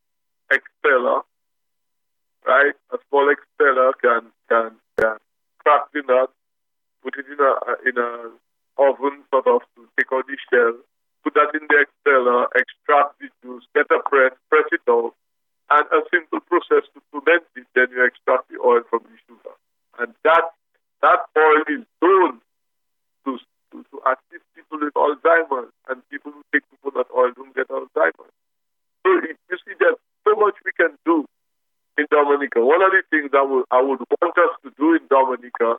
[0.50, 1.22] expeller,
[2.46, 5.16] right, a small expeller can can can
[5.62, 6.30] crack the nut,
[7.02, 7.52] put it in a
[7.86, 8.30] in a
[8.78, 10.74] oven sort of to take out the shell,
[11.22, 15.14] put that in the expeller, extract the juice, get a press, press it out,
[15.70, 19.54] and a simple process to ferment it, then you extract the oil from the sugar.
[19.98, 20.54] And that
[21.02, 22.40] that oil is known
[23.24, 23.38] to,
[23.70, 28.34] to, to assist people with Alzheimer's, and people who take coconut oil don't get Alzheimer's.
[29.02, 31.26] So you see, there's so much we can do
[31.98, 32.64] in Dominica.
[32.64, 35.76] One of the things that I would want us to do in Dominica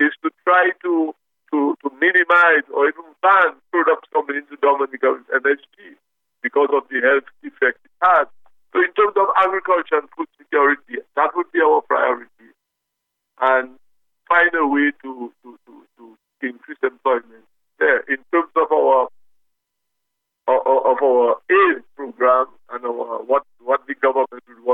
[0.00, 1.14] is to try to
[1.52, 5.98] to, to minimize or even ban products coming into Dominica with MSG
[6.42, 8.26] because of the health effect it has
[8.72, 12.54] so in terms of agriculture and food security, that would be our priority.
[13.40, 13.70] And
[14.28, 17.44] find a way to, to, to, to increase employment
[17.78, 18.00] there.
[18.00, 19.08] In terms of our
[20.48, 24.69] of our aid program and our what what the government would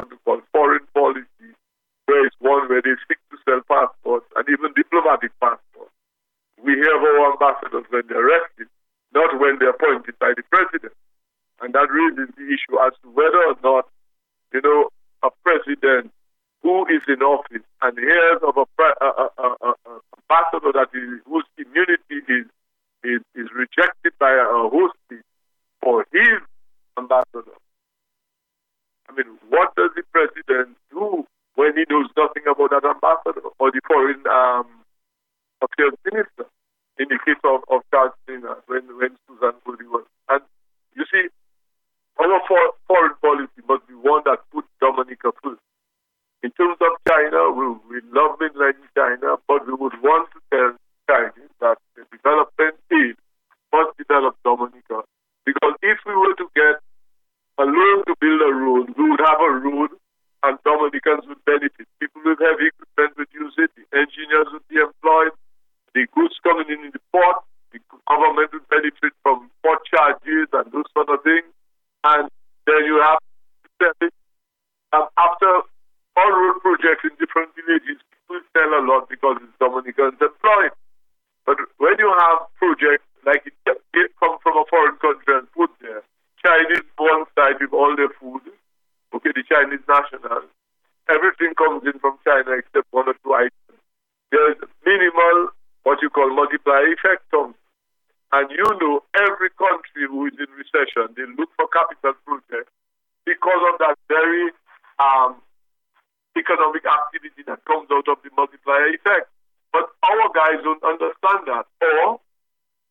[109.77, 111.69] But our guys don't understand that.
[111.85, 112.17] Or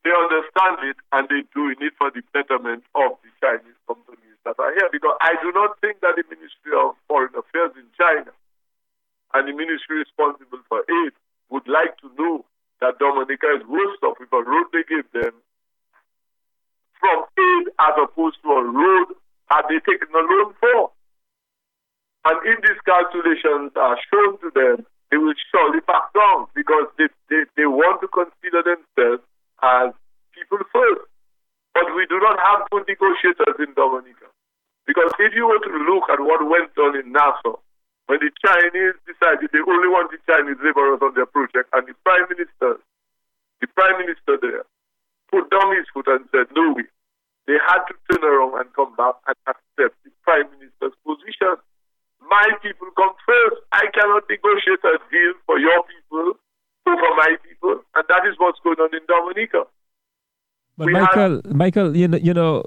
[0.05, 4.53] they understand it and they do it for the betterment of the Chinese companies that
[4.61, 4.86] are here.
[4.93, 8.29] Because I do not think that the Ministry of Foreign Affairs in China
[9.33, 11.13] and the ministry responsible for aid
[11.49, 12.45] would like to know
[12.86, 15.33] that Dominica is worse off with a road they give them
[17.01, 19.09] from aid as opposed to a road
[19.49, 20.93] that they taken a loan for.
[22.29, 24.86] And if these calculations are shown to them,
[25.16, 29.24] they will surely back down because they, they, they want to consider themselves
[29.63, 29.95] as
[30.36, 31.07] people first.
[31.72, 34.28] But we do not have good negotiators in Dominica.
[34.84, 37.63] Because if you were to look at what went on in Nassau,
[38.11, 42.28] when the Chinese decided they only wanted Chinese laborers on their project, and the prime
[42.28, 42.76] minister,
[43.63, 44.68] the prime minister there,
[45.32, 46.91] put down his foot and said, no way.
[47.47, 51.55] They had to turn around and come back and accept the prime minister's position.
[52.30, 53.61] My people come first.
[53.71, 56.34] I cannot negotiate a deal for your people
[56.88, 59.63] over my people, and that is what's going on in Dominica.
[60.78, 62.63] But we Michael, have, Michael, you know, you know,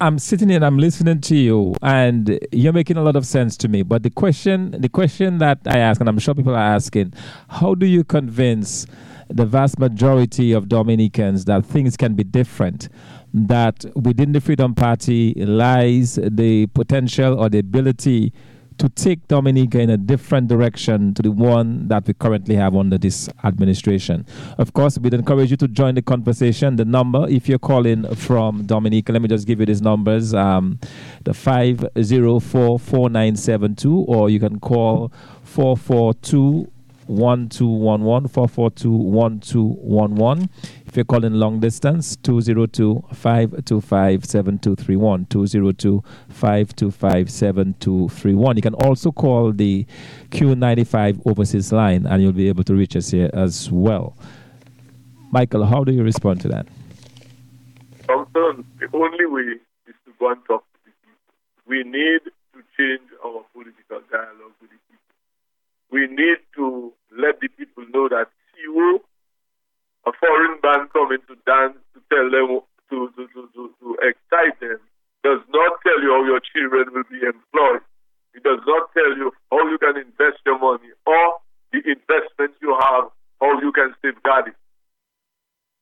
[0.00, 3.56] I'm sitting here and I'm listening to you, and you're making a lot of sense
[3.58, 3.82] to me.
[3.82, 7.14] But the question, the question that I ask, and I'm sure people are asking,
[7.48, 8.86] how do you convince
[9.28, 12.88] the vast majority of Dominicans that things can be different?
[13.32, 18.32] That within the Freedom Party lies the potential or the ability
[18.78, 22.98] to take Dominica in a different direction to the one that we currently have under
[22.98, 24.26] this administration.
[24.58, 26.76] Of course, we'd encourage you to join the conversation.
[26.76, 30.78] The number, if you're calling from Dominica, let me just give you these numbers um,
[31.24, 32.80] the 504
[34.06, 35.12] or you can call
[35.44, 36.70] 442
[37.08, 40.48] 1211 442 1211
[40.96, 45.26] if you're calling long distance, 202 525 7231.
[45.26, 48.56] 202 525 7231.
[48.56, 49.84] You can also call the
[50.30, 54.16] Q95 overseas line and you'll be able to reach us here as well.
[55.30, 56.66] Michael, how do you respond to that?
[58.06, 61.66] The only way is to go and talk to the people.
[61.66, 62.20] We need
[62.54, 65.90] to change our political dialogue with the people.
[65.90, 69.00] We need to let the people know that CEO
[70.06, 74.54] a foreign band coming to dance to tell them to, to, to, to, to excite
[74.60, 74.78] them
[75.24, 77.82] does not tell you how your children will be employed.
[78.34, 81.42] It does not tell you how you can invest your money or
[81.72, 83.10] the investment you have,
[83.40, 84.54] how you can safeguard it.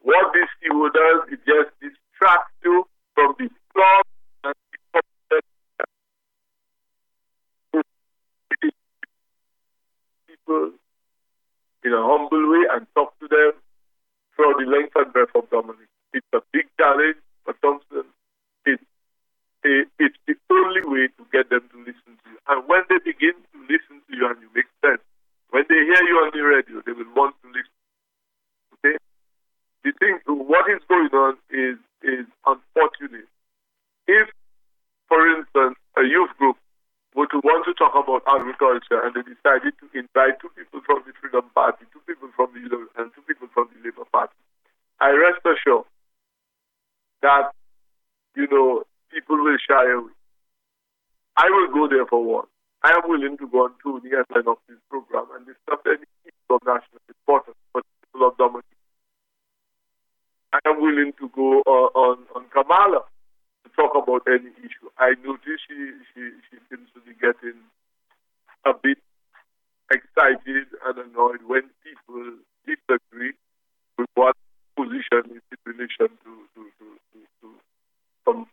[0.01, 4.07] What this CEO does, it just distracts you from the plot
[4.45, 4.55] and
[10.27, 10.73] people
[11.85, 13.53] in a humble way and talk to them
[14.35, 15.89] throughout the length and breadth of Dominic.
[16.13, 17.17] It's a big challenge,
[17.47, 18.05] but Thompson,
[18.67, 18.83] it's,
[19.99, 22.39] it's the only way to get them to listen to you.
[22.49, 25.01] And when they begin to listen to you and you make sense,
[25.51, 27.79] when they hear you on the radio, they will want to listen.
[28.77, 28.97] Okay?
[29.85, 33.29] The thing, what is going on is, is unfortunate.
[34.07, 34.29] If,
[35.09, 36.57] for instance, a youth group
[37.15, 41.15] to want to talk about agriculture and they decided to invite two people from the
[41.23, 42.67] Freedom Party, two people from the
[42.99, 44.35] and two people from the Labour Party,
[44.99, 45.87] I rest assured
[47.23, 47.55] that
[48.35, 48.83] you know
[49.15, 50.11] people will shy away.
[51.37, 52.47] I will go there for one.
[52.83, 56.05] I am willing to go on to the end of this program and discuss any
[56.27, 58.75] issue of national importance for the people of Dominica.
[60.53, 63.03] I am willing to go uh, on on Kamala
[63.65, 64.89] to talk about any issue.
[64.99, 67.59] I notice she, she, she seems to be getting
[68.65, 68.99] a bit
[69.91, 70.69] excited
[71.47, 73.33] when people disagree
[73.99, 74.37] with what
[74.77, 77.55] position is in relation to, to, to, to, to
[78.25, 78.47] some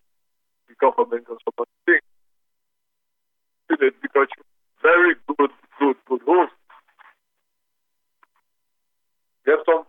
[0.79, 1.99] government or some other thing.
[4.01, 4.27] Because
[4.81, 6.51] very good, good, good host.
[9.47, 9.85] Yes, some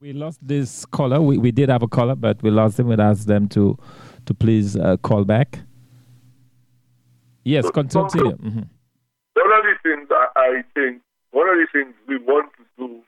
[0.00, 1.20] we lost this caller.
[1.20, 2.88] We, we did have a caller, but we lost them.
[2.88, 3.76] We asked them to
[4.24, 5.60] to please uh, call back.
[7.44, 8.32] Yes, continue.
[8.36, 8.64] Mm-hmm.
[9.34, 11.02] One of the things I think,
[11.32, 13.02] one of the things we want to do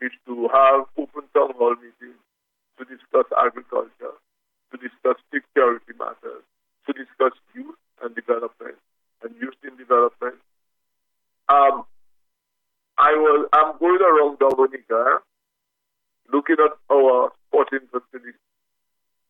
[0.00, 2.16] is to have open town hall meetings
[2.78, 4.16] to discuss agriculture,
[4.72, 6.44] to discuss security matters,
[6.86, 8.76] to discuss youth and development
[9.22, 10.36] and youth in development.
[11.50, 11.84] Um,
[12.96, 15.20] I was I'm going around Dominica
[16.32, 18.40] looking at our sporting facilities,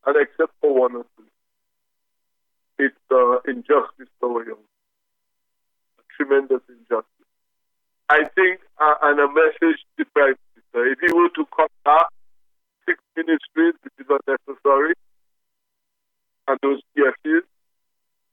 [0.06, 1.24] and except for one or two,
[2.78, 4.64] it's uh, injustice to our young,
[5.98, 7.30] a tremendous injustice.
[8.08, 11.70] I think, uh, and a message to the Prime Minister, if he were to cut
[11.84, 12.06] back
[12.86, 14.94] six ministries, which is unnecessary,
[16.48, 17.44] and those PSs,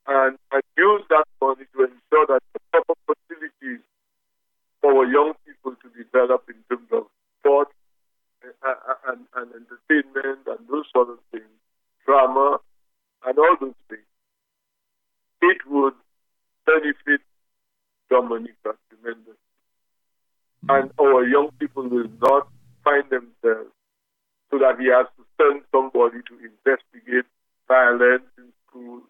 [0.06, 3.82] and, and use that money to ensure that the proper facilities
[4.80, 7.06] for our young people to develop in terms of
[7.40, 7.68] sport,
[8.42, 11.44] and, and entertainment and those sort of things,
[12.04, 12.58] drama
[13.26, 14.02] and all those things,
[15.42, 15.94] it would
[16.64, 17.20] benefit
[18.10, 19.34] Dominica tremendously.
[20.66, 20.70] Mm-hmm.
[20.70, 22.48] And our young people will not
[22.84, 23.72] find themselves
[24.50, 27.26] so that he has to send somebody to investigate
[27.66, 29.02] violence in school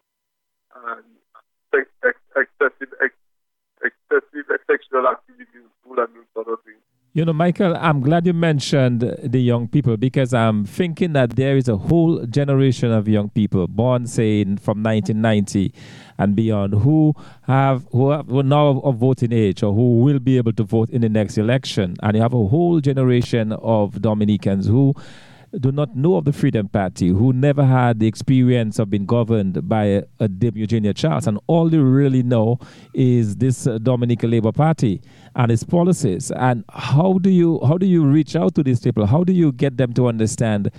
[0.87, 1.05] and
[1.73, 2.89] excessive,
[3.81, 6.81] excessive sexual activity in school and those sort of things.
[7.17, 11.57] You know, Michael, I'm glad you mentioned the young people because I'm thinking that there
[11.57, 15.73] is a whole generation of young people born, say, from 1990
[16.19, 17.15] and beyond, who
[17.47, 20.91] have who, who are now of voting age or who will be able to vote
[20.91, 24.93] in the next election, and you have a whole generation of Dominicans who
[25.53, 29.67] do not know of the Freedom Party, who never had the experience of being governed
[29.67, 32.59] by a, a Dame Eugenia Charles, and all they really know
[32.93, 35.01] is this uh, Dominica Labour Party
[35.35, 36.31] and its policies.
[36.31, 39.05] And how do you how do you reach out to these people?
[39.05, 40.71] How do you get them to understand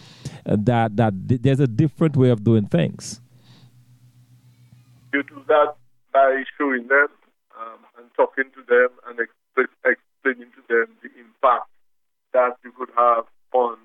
[0.47, 3.21] uh, that that th- there's a different way of doing things?
[5.13, 5.75] You do that
[6.13, 7.09] by showing them
[7.59, 11.71] um, and talking to them and explaining to them the impact
[12.35, 13.79] that you could have on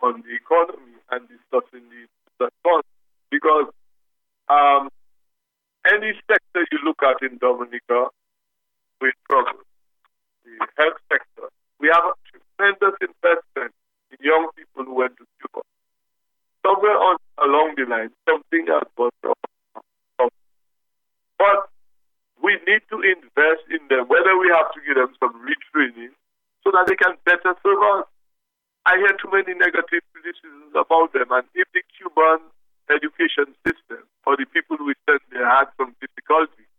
[0.00, 2.06] on the economy and discussing the,
[2.38, 2.86] the cost.
[3.30, 3.66] Because
[4.48, 4.88] um,
[5.86, 8.08] any sector you look at in Dominica,
[9.00, 9.60] we struggle.
[10.44, 13.74] The health sector, we have a tremendous investment
[14.10, 15.62] in young people who went to Cuba.
[16.64, 19.34] Somewhere on along the line, something has gone wrong.
[21.38, 21.68] But
[22.42, 26.14] we need to invest in them, whether we have to give them some retraining
[26.64, 28.06] so that they can better serve us.
[28.86, 31.26] I hear too many negative criticisms about them.
[31.34, 32.38] And if the Cuban
[32.86, 36.70] education system or the people we send there had some difficulty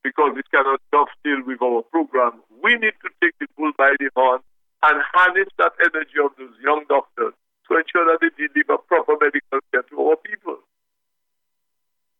[0.00, 4.08] because it cannot dovetail with our program, we need to take the bull by the
[4.16, 4.40] horn
[4.80, 7.36] and harness that energy of those young doctors
[7.68, 10.56] to ensure that they deliver proper medical care to our people.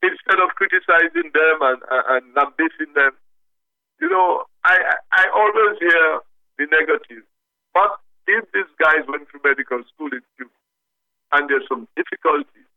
[0.04, 3.16] Instead of criticizing them and, and, and lambasting them,
[4.04, 6.20] you know, I, I always hear
[6.61, 7.24] the negative.
[7.72, 7.96] But
[8.29, 10.53] if these guys went to medical school in Cuba
[11.33, 12.68] and there's some difficulties,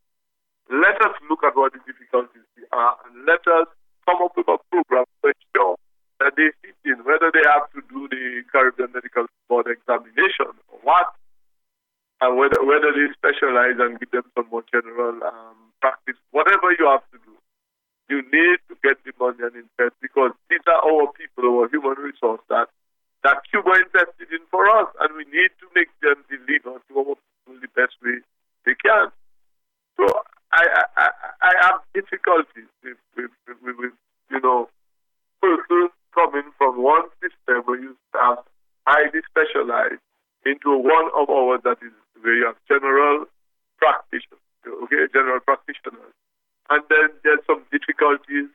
[0.72, 3.68] let us look at what the difficulties are and let us
[4.08, 5.76] come up with a program to ensure
[6.24, 10.80] that they fit in, whether they have to do the Caribbean Medical Board examination or
[10.88, 11.12] what,
[12.24, 16.88] and whether, whether they specialize and give them some more general um, practice, whatever you
[16.88, 17.34] have to do.
[18.08, 21.12] You need to get the money and invest because these are our
[21.72, 22.68] human resource that
[23.24, 27.14] that Cuba invested in for us, and we need to make them deliver to our
[27.14, 28.18] people the best way
[28.66, 29.14] they can.
[29.98, 30.10] So
[30.52, 31.10] I, I,
[31.42, 33.94] I have difficulties with, with, with, with,
[34.32, 34.70] you know,
[35.42, 38.40] persons coming from one system where you have
[38.88, 40.02] highly specialized
[40.46, 41.94] into one of ours that is
[42.46, 43.26] have general
[43.78, 46.14] practitioners, okay, general practitioners.
[46.70, 48.50] And then there's some difficulties,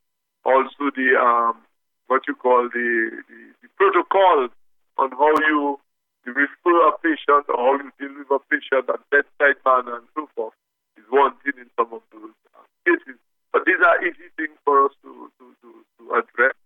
[0.45, 1.67] also the um,
[2.07, 2.89] what you call the,
[3.29, 4.51] the, the protocols
[4.99, 5.79] on how you,
[6.25, 10.09] you refer a patient or how you deal with a patient at bedside manner and
[10.15, 10.55] so forth
[10.97, 13.19] is one thing in some of those uh, cases.
[13.53, 16.57] But these are easy things for us to, to, to, to address.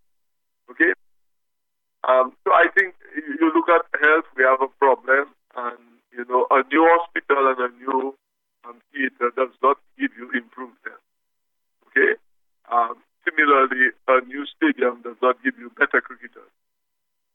[0.70, 0.92] Okay?
[2.05, 5.80] Um, so I think you look at health, we have a problem, and
[6.12, 8.14] you know, a new hospital and a new
[8.64, 11.05] um, theater does not give you improved health.
[11.88, 12.16] Okay?
[12.70, 16.48] Um, Similarly, a new stadium does not give you better cricketers.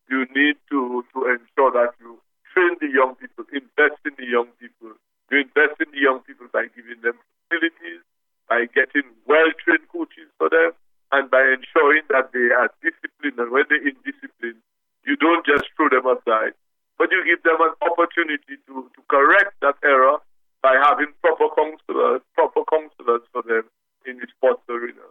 [0.10, 2.18] You need to, to ensure that you
[2.54, 4.98] train the young people, invest in the young people.
[5.30, 8.02] You invest in the young people by giving them facilities,
[8.50, 10.74] by getting well trained coaches for them,
[11.14, 13.38] and by ensuring that they are disciplined.
[13.38, 14.58] And when they're in discipline,
[15.06, 16.58] you don't just throw them aside,
[16.98, 20.18] but you give them an opportunity to, to correct that error
[20.66, 23.70] by having proper counselors, proper counselors for them
[24.10, 25.06] in the sports arena.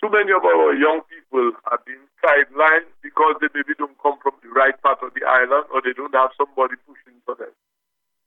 [0.00, 4.34] Too many of our young people have been sidelined because they maybe don't come from
[4.42, 7.54] the right part of the island or they don't have somebody pushing for them.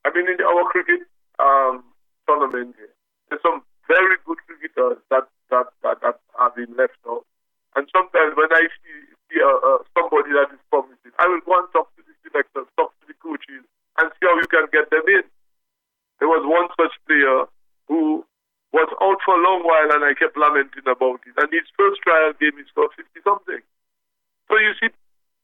[0.07, 1.03] I mean, in our cricket
[1.35, 1.83] um,
[2.23, 2.95] tournament here,
[3.27, 3.59] there's some
[3.91, 7.27] very good cricketers that, that, that, that have been left out.
[7.75, 8.95] And sometimes when I see,
[9.27, 12.71] see uh, uh, somebody that is promising, I will go and talk to the selectors,
[12.79, 13.67] talk to the coaches,
[13.99, 15.27] and see how you can get them in.
[16.23, 17.51] There was one such player
[17.91, 18.23] who
[18.71, 21.35] was out for a long while and I kept lamenting about it.
[21.35, 21.67] And his
[22.11, 23.63] first trial game is for 50 something.
[24.47, 24.91] So you see,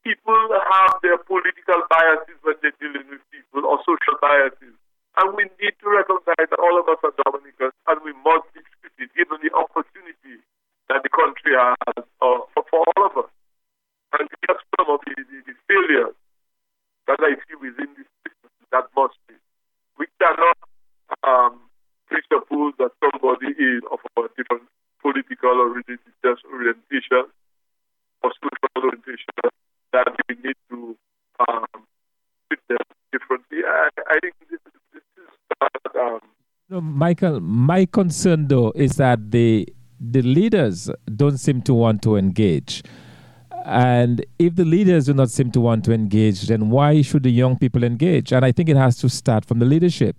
[0.03, 4.75] people have their political biases when they're dealing with people or social biases.
[5.17, 8.61] And we need to recognize that all of us are Dominicans and we must be
[8.83, 10.43] treated given the opportunity
[10.91, 13.31] that the country has uh, for, for all of us.
[14.19, 16.15] And just some of the, the, the failures
[17.07, 19.35] that I see within this system that must be.
[19.97, 20.59] We cannot
[21.23, 21.65] um,
[22.07, 24.69] presuppose that somebody is of a different
[25.01, 27.25] political or religious orientation
[28.23, 29.35] or social orientation
[29.93, 30.95] that we need to
[31.47, 31.65] um,
[32.49, 33.59] treat them differently.
[33.65, 34.59] I, I think this,
[34.93, 35.29] this is
[35.61, 36.19] uh, um,
[36.69, 39.67] no, Michael, my concern though is that the
[39.99, 42.83] the leaders don't seem to want to engage.
[43.65, 47.31] And if the leaders do not seem to want to engage, then why should the
[47.31, 48.31] young people engage?
[48.31, 50.15] And I think it has to start from the leadership.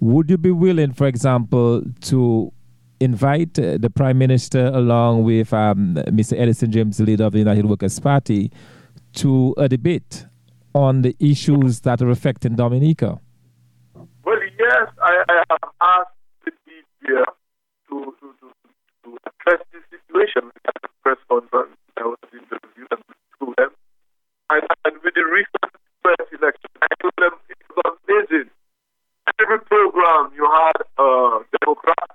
[0.00, 2.52] Would you be willing, for example, to
[3.00, 6.38] invite uh, the Prime Minister along with um, Mr.
[6.38, 8.52] Edison James, the leader of the United Workers' Party,
[9.14, 10.26] to a debate
[10.74, 13.20] on the issues that are affecting Dominica?
[14.24, 17.24] Well, yes, Yes, I, I have asked the media
[17.88, 18.46] to, to, to,
[19.04, 21.76] to address this situation at the press conference.
[21.98, 23.02] I was interviewed and
[23.40, 23.70] to them.
[24.54, 25.70] And, and with the recent
[26.02, 28.50] press election, I told them it was amazing.
[29.40, 32.08] Every program you had a Democrat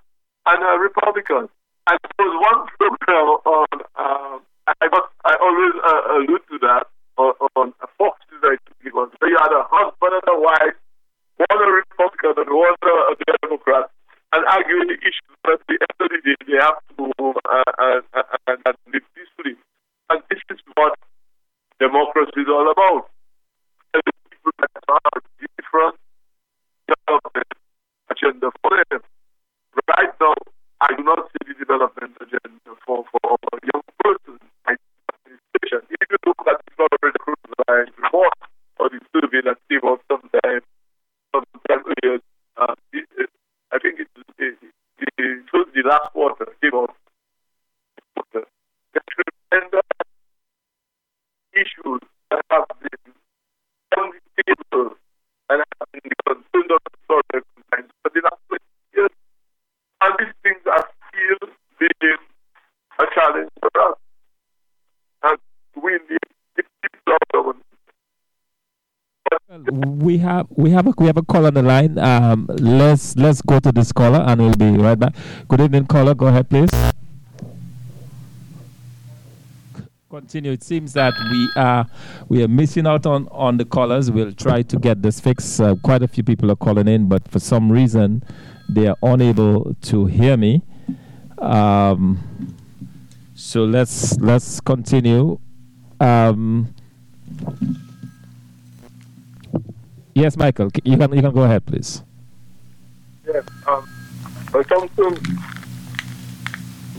[0.47, 1.51] and a Republican.
[1.89, 3.67] And there was one program on,
[3.99, 4.37] um,
[4.67, 6.87] I, got, I always uh, allude to that,
[7.17, 9.11] on, on Fox News, I think it was.
[9.19, 10.77] So you had a husband and a wife,
[11.43, 13.91] one a Republican and one a, a Democrat,
[14.31, 15.35] and arguing the issues.
[15.43, 17.03] But at the end of the day, they have to
[17.51, 19.59] uh, uh, uh, and, and live peacefully.
[20.09, 20.95] And this is what
[21.79, 23.09] democracy is all about.
[23.93, 25.21] And the people that are
[25.57, 25.95] different
[26.89, 27.51] development
[28.09, 29.01] agenda for them.
[29.87, 30.35] Right now,
[30.81, 34.41] I do not see the development agenda for, for our young persons.
[34.67, 35.81] Administration.
[35.89, 38.33] If you look at the Florida Cruise Line report
[38.79, 40.61] or the survey that came out sometime,
[41.33, 42.19] sometime earlier,
[42.57, 43.29] uh, it, it,
[43.71, 46.95] I think it, it, it, it was the last quarter came out.
[48.33, 49.01] The
[49.51, 49.89] tremendous
[51.53, 53.13] issues that have been
[53.97, 54.95] on the table
[55.49, 58.63] and have been concerned of the Florida Cruise Line for the last 20
[58.95, 59.13] years.
[60.01, 62.21] And these things are still being
[62.99, 63.97] a challenge for us.
[65.23, 65.39] And
[65.83, 66.25] we need
[66.55, 66.93] to keep
[67.33, 67.65] government.
[70.01, 70.85] We have we have
[71.19, 71.97] a call on the line.
[71.97, 75.15] Um, let's let's go to this caller and we'll be right back.
[75.47, 76.15] Good evening, caller.
[76.15, 76.69] Go ahead, please.
[80.09, 80.51] Continue.
[80.53, 81.85] It seems that we are
[82.27, 84.09] we are missing out on on the callers.
[84.09, 85.61] We'll try to get this fixed.
[85.61, 88.23] Uh, quite a few people are calling in, but for some reason
[88.67, 90.63] they are unable to hear me.
[91.37, 92.55] Um,
[93.35, 95.39] so let's let's continue.
[95.99, 96.73] Um,
[100.19, 102.03] yes, Michael, you can you can go ahead, please.
[103.25, 103.43] Yes.
[103.67, 103.87] Um,
[104.67, 105.17] Thompson,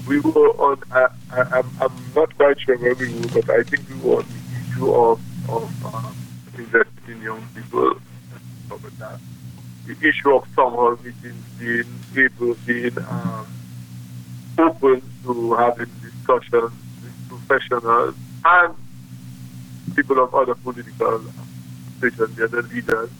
[0.06, 3.88] we were on, I, I, I'm, not quite sure where we were, but I think
[3.88, 6.16] we were on the issue of, of um,
[6.56, 7.94] investing in young people.
[9.86, 11.84] The issue of hall meetings being
[12.16, 13.46] able, being um,
[14.56, 18.14] open to having discussions with professionals
[18.44, 18.74] and
[19.96, 21.20] people of other political
[22.00, 23.10] positions, the other leaders,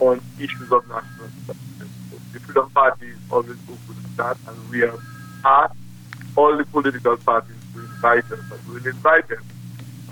[0.00, 1.94] on issues of national security.
[2.32, 5.00] The Freedom Party is always open to that, and we have
[5.44, 5.76] asked
[6.36, 9.44] all the political parties to invite us, but we'll invite them.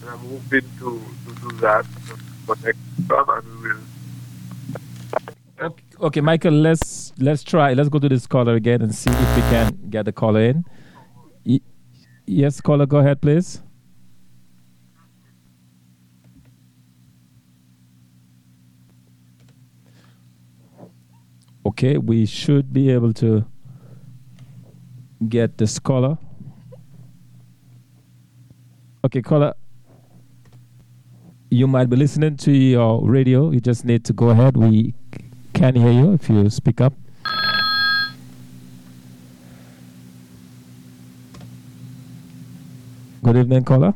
[0.01, 1.85] And I'm hoping to, to do that
[2.47, 2.79] for next
[3.09, 3.81] term, and we will.
[5.61, 7.75] Okay, okay, Michael, let's let's try.
[7.75, 10.65] Let's go to this caller again and see if we can get the caller in.
[12.27, 13.64] Yes, caller, go ahead, please.
[21.67, 23.45] Okay, we should be able to
[25.29, 26.19] get this caller.
[29.05, 29.55] Okay, caller,
[31.51, 33.51] you might be listening to your radio.
[33.51, 34.57] You just need to go ahead.
[34.57, 34.95] We
[35.55, 36.93] can hear you if you speak up.
[43.23, 43.95] Good evening, caller.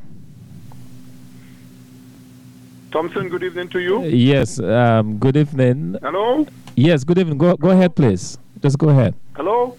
[2.91, 4.05] Thompson, good evening to you.
[4.05, 5.97] Yes, um, good evening.
[6.01, 6.47] Hello?
[6.79, 7.39] Yes, good evening.
[7.39, 8.39] Go, go ahead, please.
[8.63, 9.13] Just go ahead.
[9.35, 9.77] Hello?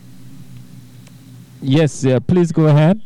[1.62, 3.02] Yes, uh, please go ahead.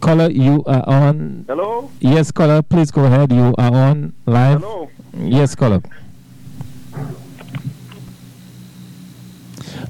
[0.00, 1.44] Caller, you are on.
[1.46, 1.88] Hello?
[2.00, 3.30] Yes, caller, please go ahead.
[3.30, 4.60] You are on live.
[4.60, 4.90] Hello?
[5.16, 5.80] Yes, caller.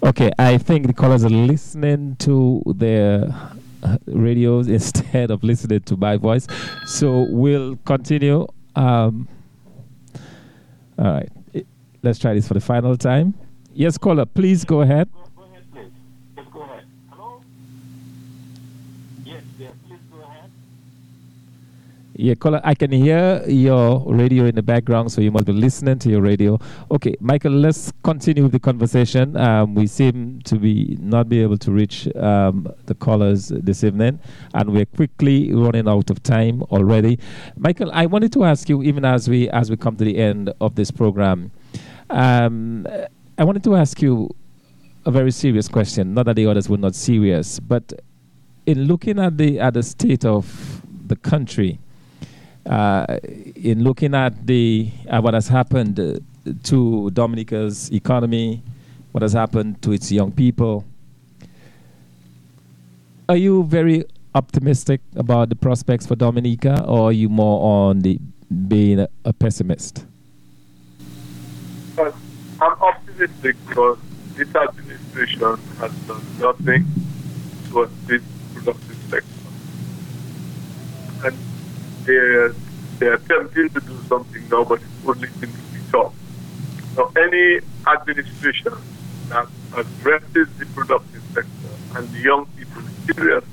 [0.03, 3.35] Okay, I think the callers are listening to their
[3.83, 6.47] uh, radios instead of listening to my voice.
[6.85, 8.47] So we'll continue.
[8.77, 9.27] Um,
[10.99, 11.29] all right,
[12.03, 13.35] let's try this for the final time.
[13.75, 15.09] Yes, caller, please go ahead.
[22.15, 25.99] Yeah, caller, I can hear your radio in the background, so you must be listening
[26.01, 26.59] to your radio.
[26.91, 29.35] Okay, Michael, let's continue the conversation.
[29.35, 34.21] Um, we seem to be not be able to reach um, the callers this evening,
[34.53, 37.19] and we're quickly running out of time already.
[37.57, 40.53] Michael, I wanted to ask you, even as we as we come to the end
[40.61, 41.51] of this program,
[42.11, 42.87] um,
[43.39, 44.29] I wanted to ask you
[45.07, 46.13] a very serious question.
[46.13, 47.91] Not that the others were not serious, but
[48.67, 51.79] in looking at the at the state of the country,
[52.67, 53.19] uh,
[53.57, 56.15] in looking at the uh, what has happened uh,
[56.65, 58.63] to Dominica's economy,
[59.13, 60.85] what has happened to its young people,
[63.29, 64.05] are you very
[64.35, 68.19] optimistic about the prospects for Dominica, or are you more on the
[68.69, 70.07] being a, a pessimist?
[72.61, 73.99] optimistic because
[74.37, 76.87] this administration has done nothing
[77.69, 78.23] towards this
[78.55, 79.27] productive sector.
[81.27, 81.37] And
[82.05, 82.55] they're,
[82.99, 86.13] they're attempting to do something now, but it's only going to be talk.
[86.97, 88.73] Now, any administration
[89.29, 89.47] that
[89.77, 93.45] addresses the productive sector and the young people serious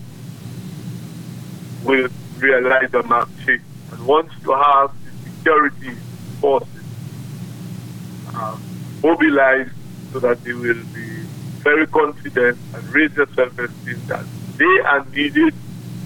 [1.84, 3.62] will realize a map change.
[3.92, 5.92] And once you have the security
[6.40, 6.68] forces
[8.34, 8.58] uh,
[9.04, 9.72] mobilized
[10.12, 11.08] so that they will be
[11.64, 14.26] very confident and raise their self-esteem that
[14.58, 15.54] they are needed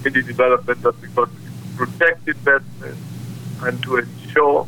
[0.04, 1.43] in the development of the country
[1.76, 2.98] protect investment
[3.62, 4.66] and to ensure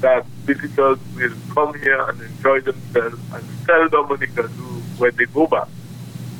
[0.00, 4.64] that visitors will come here and enjoy themselves and sell Dominica to
[4.98, 5.68] when they go back.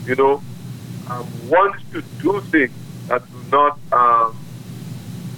[0.04, 0.42] You know,
[1.08, 2.72] um, wants to do things
[3.08, 4.36] that do not, um,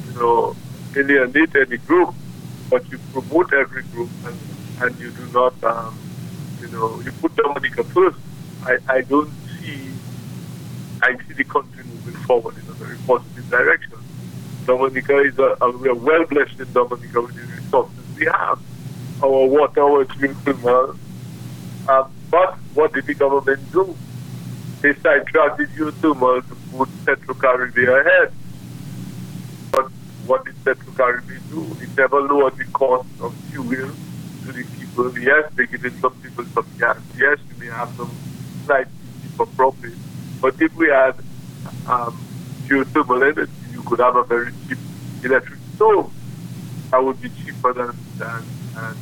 [0.07, 0.57] you know,
[0.97, 2.15] alienate any group,
[2.71, 4.37] but you promote every group and,
[4.81, 5.99] and you do not, um,
[6.61, 8.19] you know, you put Dominica first.
[8.65, 9.91] I, I don't see,
[11.03, 13.98] I see the country moving forward in a very positive direction.
[14.69, 18.61] Dominica is a, a we are well blessed in Dominica with the resources we have.
[19.25, 20.95] Our water, our drinking well.
[21.89, 23.97] Um, but what did the government do?
[24.83, 28.33] They sidetracked geothermal to put Central Petrocaribbean ahead.
[29.73, 29.87] But
[30.27, 31.83] what did Central Petrocaribbean do?
[31.83, 33.91] It never lowered the cost of fuel
[34.45, 35.19] to the people.
[35.19, 36.99] Yes, they giving some people some gas.
[37.17, 38.11] Yes, we may have some
[38.67, 38.89] slight
[39.23, 39.95] cheaper profit.
[40.43, 41.15] But if we had
[41.87, 42.15] um,
[42.67, 43.51] geothermal energy,
[43.89, 44.79] could have a very cheap
[45.25, 46.13] electric stove
[46.91, 48.43] that would be cheaper than, than,
[48.75, 48.95] than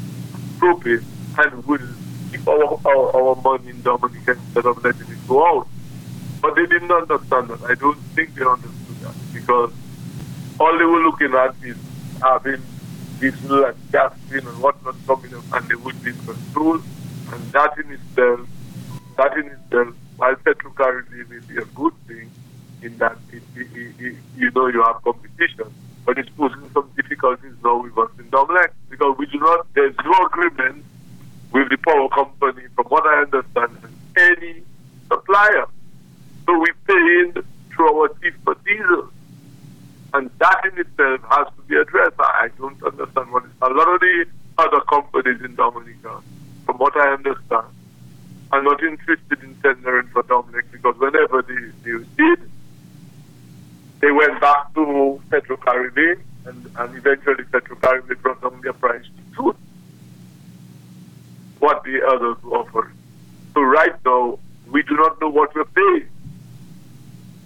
[0.59, 1.05] propane
[1.39, 1.83] and would
[2.31, 5.69] keep our, our, our money in Dominica instead of letting it go out.
[6.41, 7.63] But they didn't understand that.
[7.65, 9.73] I don't think they understood that because
[10.61, 11.77] all they were looking at is
[12.23, 12.63] having
[13.21, 16.81] diesel and gasoline and whatnot coming up and they would be in control.
[17.33, 18.49] And that in itself,
[19.17, 22.31] that in itself, while Petrocaribbean may be a good thing
[22.87, 23.67] in that it, it,
[23.99, 25.73] it, you know you have competition,
[26.05, 29.97] but it's posing some difficulties now with us in Domlec because we do not, there's
[30.05, 30.85] no agreement
[31.53, 33.77] with the power company, from what I understand,
[34.17, 34.63] any
[35.09, 35.67] supplier.
[36.47, 39.11] So we pay in through our teeth for diesel.
[40.15, 42.15] And that in itself has to be addressed.
[42.19, 43.51] I don't understand what is.
[43.61, 44.27] A lot of the
[44.59, 46.23] other companies in Dominica,
[46.65, 47.67] from what I understand,
[48.53, 52.46] are not interested in tendering for Domlec because whenever they, they did,
[54.01, 59.05] they went back to Petrocaribbean and, and eventually Petrocaribbean brought down their price
[59.37, 59.57] to
[61.59, 62.93] what the others offer.
[63.55, 64.39] So right now,
[64.71, 66.09] we do not know what we're paying.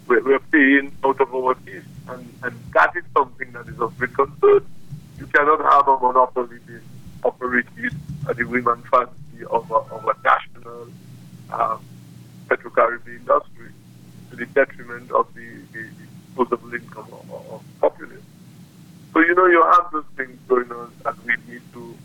[0.09, 3.97] We're, we're paying out of our fees, and, and that is something that is of
[3.97, 4.67] great concern.
[5.19, 6.81] You cannot have a monopoly being
[7.23, 7.95] operated
[8.29, 10.89] at the and fancy of a, of a national
[11.53, 11.85] um,
[12.51, 13.69] industry
[14.31, 15.89] to the detriment of the, the
[16.45, 18.23] disposable income of, of populace.
[19.13, 21.97] So, you know, you have those things going on, and we need to,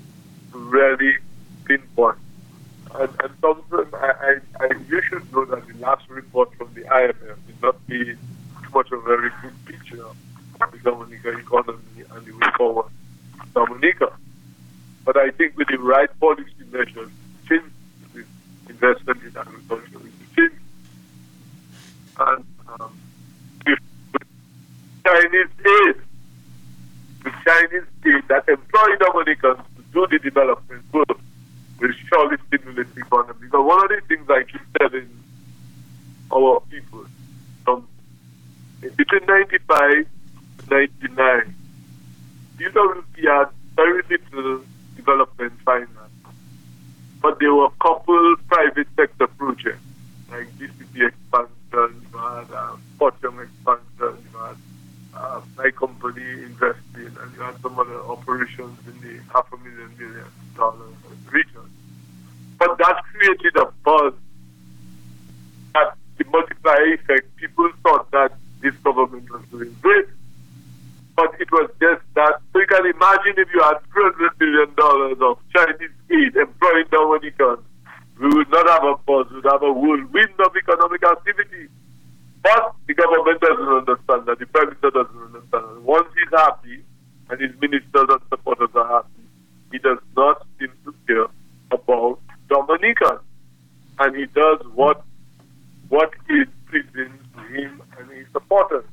[0.54, 1.18] really
[1.66, 2.18] pinpoint.
[2.94, 6.82] And, and something I, I, I, you should know that the last report from the
[6.82, 10.16] IMF did not be too much of a very good picture of
[10.60, 12.86] the economy and the way forward
[13.54, 14.14] Dominica.
[15.04, 17.10] But I think with the right policy measures,
[17.50, 17.64] change
[18.70, 20.00] investment in agriculture,
[20.36, 20.54] change.
[22.18, 22.46] And
[25.06, 25.96] Chinese aid,
[27.24, 31.20] the Chinese aid that employ Dominicans to do the development work,
[31.80, 33.38] will surely stimulate the economy.
[33.42, 35.10] Because one of the things I keep telling
[36.34, 37.06] our people
[37.64, 37.88] from
[38.82, 40.08] between 95 and
[40.70, 41.56] 99,
[42.58, 44.62] UWP had very little
[44.96, 45.90] development finance.
[47.22, 49.80] But there were a couple private sector projects,
[50.32, 53.85] like GCP expansion, you had uh, Fortune expansion,
[55.26, 59.92] uh, my company investing, and you had some other operations in the half a million
[59.98, 60.94] million dollars
[61.32, 61.70] region.
[62.58, 64.14] But that created a buzz
[65.74, 70.08] that the multiplier effect, people thought that this government was doing great.
[71.16, 72.42] But it was just that.
[72.54, 74.70] So you can imagine if you had $300 billion
[75.22, 77.66] of Chinese aid employing Dominicans,
[78.20, 81.68] we would not have a buzz, we would have a whirlwind of economic activity.
[82.46, 85.82] But the government doesn't understand that, the Prime Minister doesn't understand that.
[85.82, 86.84] Once he's happy
[87.32, 89.26] and his ministers and supporters are happy,
[89.72, 91.26] he does not seem to care
[91.72, 93.26] about Dominicans.
[93.98, 95.02] And he does what
[95.90, 98.86] what is pleasing to him and his supporters.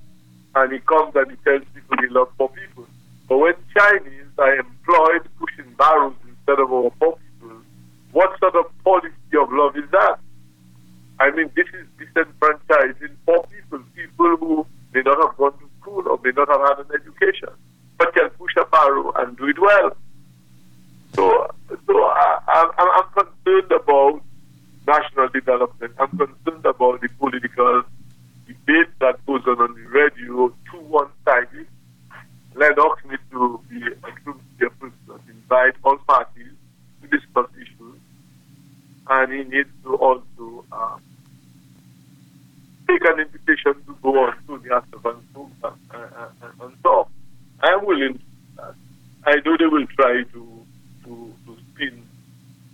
[0.55, 2.86] And he comes and he tells people he loves poor people.
[3.28, 7.59] But when Chinese are employed pushing barrels instead of our poor people,
[8.12, 9.12] what sort of policy
[11.23, 16.09] I mean, this is disenfranchising poor people, people who may not have gone to school
[16.09, 17.49] or may not have had an education,
[17.97, 19.97] but can push a barrow and do it well.
[21.14, 24.20] So, so I, am concerned about
[24.85, 25.95] national development.
[26.01, 27.85] I'm concerned about the political
[28.49, 31.68] debate that goes on on the radio too one sided.
[32.57, 34.93] Lennox needs to be a person,
[35.29, 36.51] invite all parties
[37.01, 38.01] to discuss issues,
[39.09, 40.64] and he needs to also.
[40.73, 40.99] Uh,
[42.93, 46.28] take an invitation to go on to the Asaf and, uh, uh,
[46.61, 47.09] and talk.
[47.62, 48.20] I'm willing
[49.24, 50.66] I know they will try to,
[51.05, 52.03] to, to spin,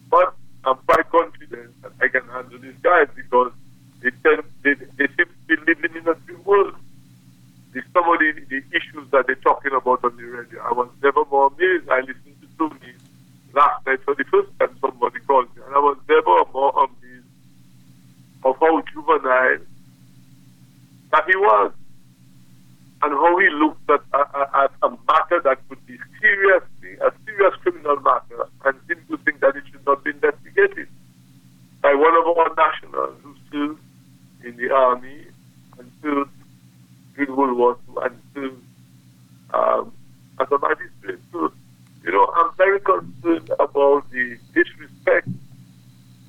[0.09, 3.53] but I'm quite confident that I can handle these guys because
[4.01, 6.75] they, tend, they, they seem to be living in a dream world.
[7.73, 10.89] The, some of the, the issues that they're talking about on the radio, I was
[11.03, 11.91] never more amazed.
[11.91, 12.95] I listened to Tony
[13.53, 17.27] last night for the first time somebody called me, and I was never more amazed
[18.43, 19.59] of how juvenile
[21.11, 21.73] that he was
[23.03, 27.55] and how he looked at, at, at a matter that could be seriously a serious
[27.63, 30.89] criminal matter and seemed to think that it should not be investigated
[31.81, 33.81] by one of our nationals who served
[34.45, 35.27] in the army
[35.79, 36.31] and served
[37.17, 38.63] in World War II and served
[39.55, 39.93] um,
[40.41, 41.19] as a magistrate.
[41.33, 41.53] So,
[42.05, 45.29] you know, I'm very concerned about the disrespect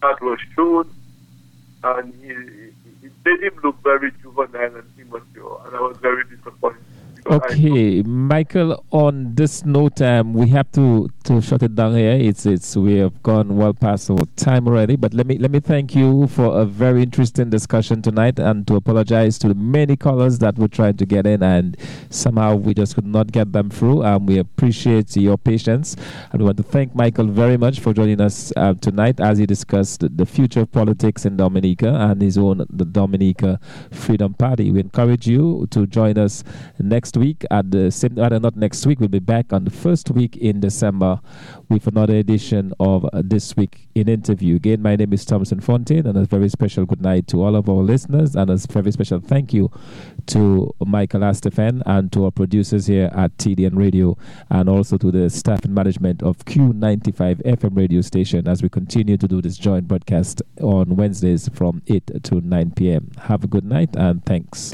[0.01, 0.89] that was shown
[1.83, 2.33] and he,
[3.23, 6.88] he made him look very juvenile and immature, and I was very disappointed.
[7.27, 8.83] Okay, Michael.
[8.91, 12.13] On this note, um, we have to, to shut it down here.
[12.13, 14.95] It's it's we have gone well past our time already.
[14.95, 18.75] But let me let me thank you for a very interesting discussion tonight, and to
[18.77, 21.77] apologize to the many callers that were trying to get in, and
[22.09, 24.03] somehow we just could not get them through.
[24.03, 25.95] Um, we appreciate your patience,
[26.31, 29.45] and we want to thank Michael very much for joining us uh, tonight as he
[29.45, 33.59] discussed the future of politics in Dominica and his own the Dominica
[33.91, 34.71] Freedom Party.
[34.71, 36.43] We encourage you to join us
[36.79, 40.09] next week at the same, rather not next week, we'll be back on the first
[40.11, 41.19] week in December
[41.69, 44.55] with another edition of uh, This Week in Interview.
[44.55, 47.69] Again, my name is Thompson Fontaine, and a very special good night to all of
[47.69, 49.71] our listeners, and a very special thank you
[50.27, 54.17] to Michael Astaphan and to our producers here at TDN Radio,
[54.49, 59.17] and also to the staff and management of Q95 FM radio station as we continue
[59.17, 63.11] to do this joint broadcast on Wednesdays from 8 to 9 p.m.
[63.23, 64.73] Have a good night, and thanks.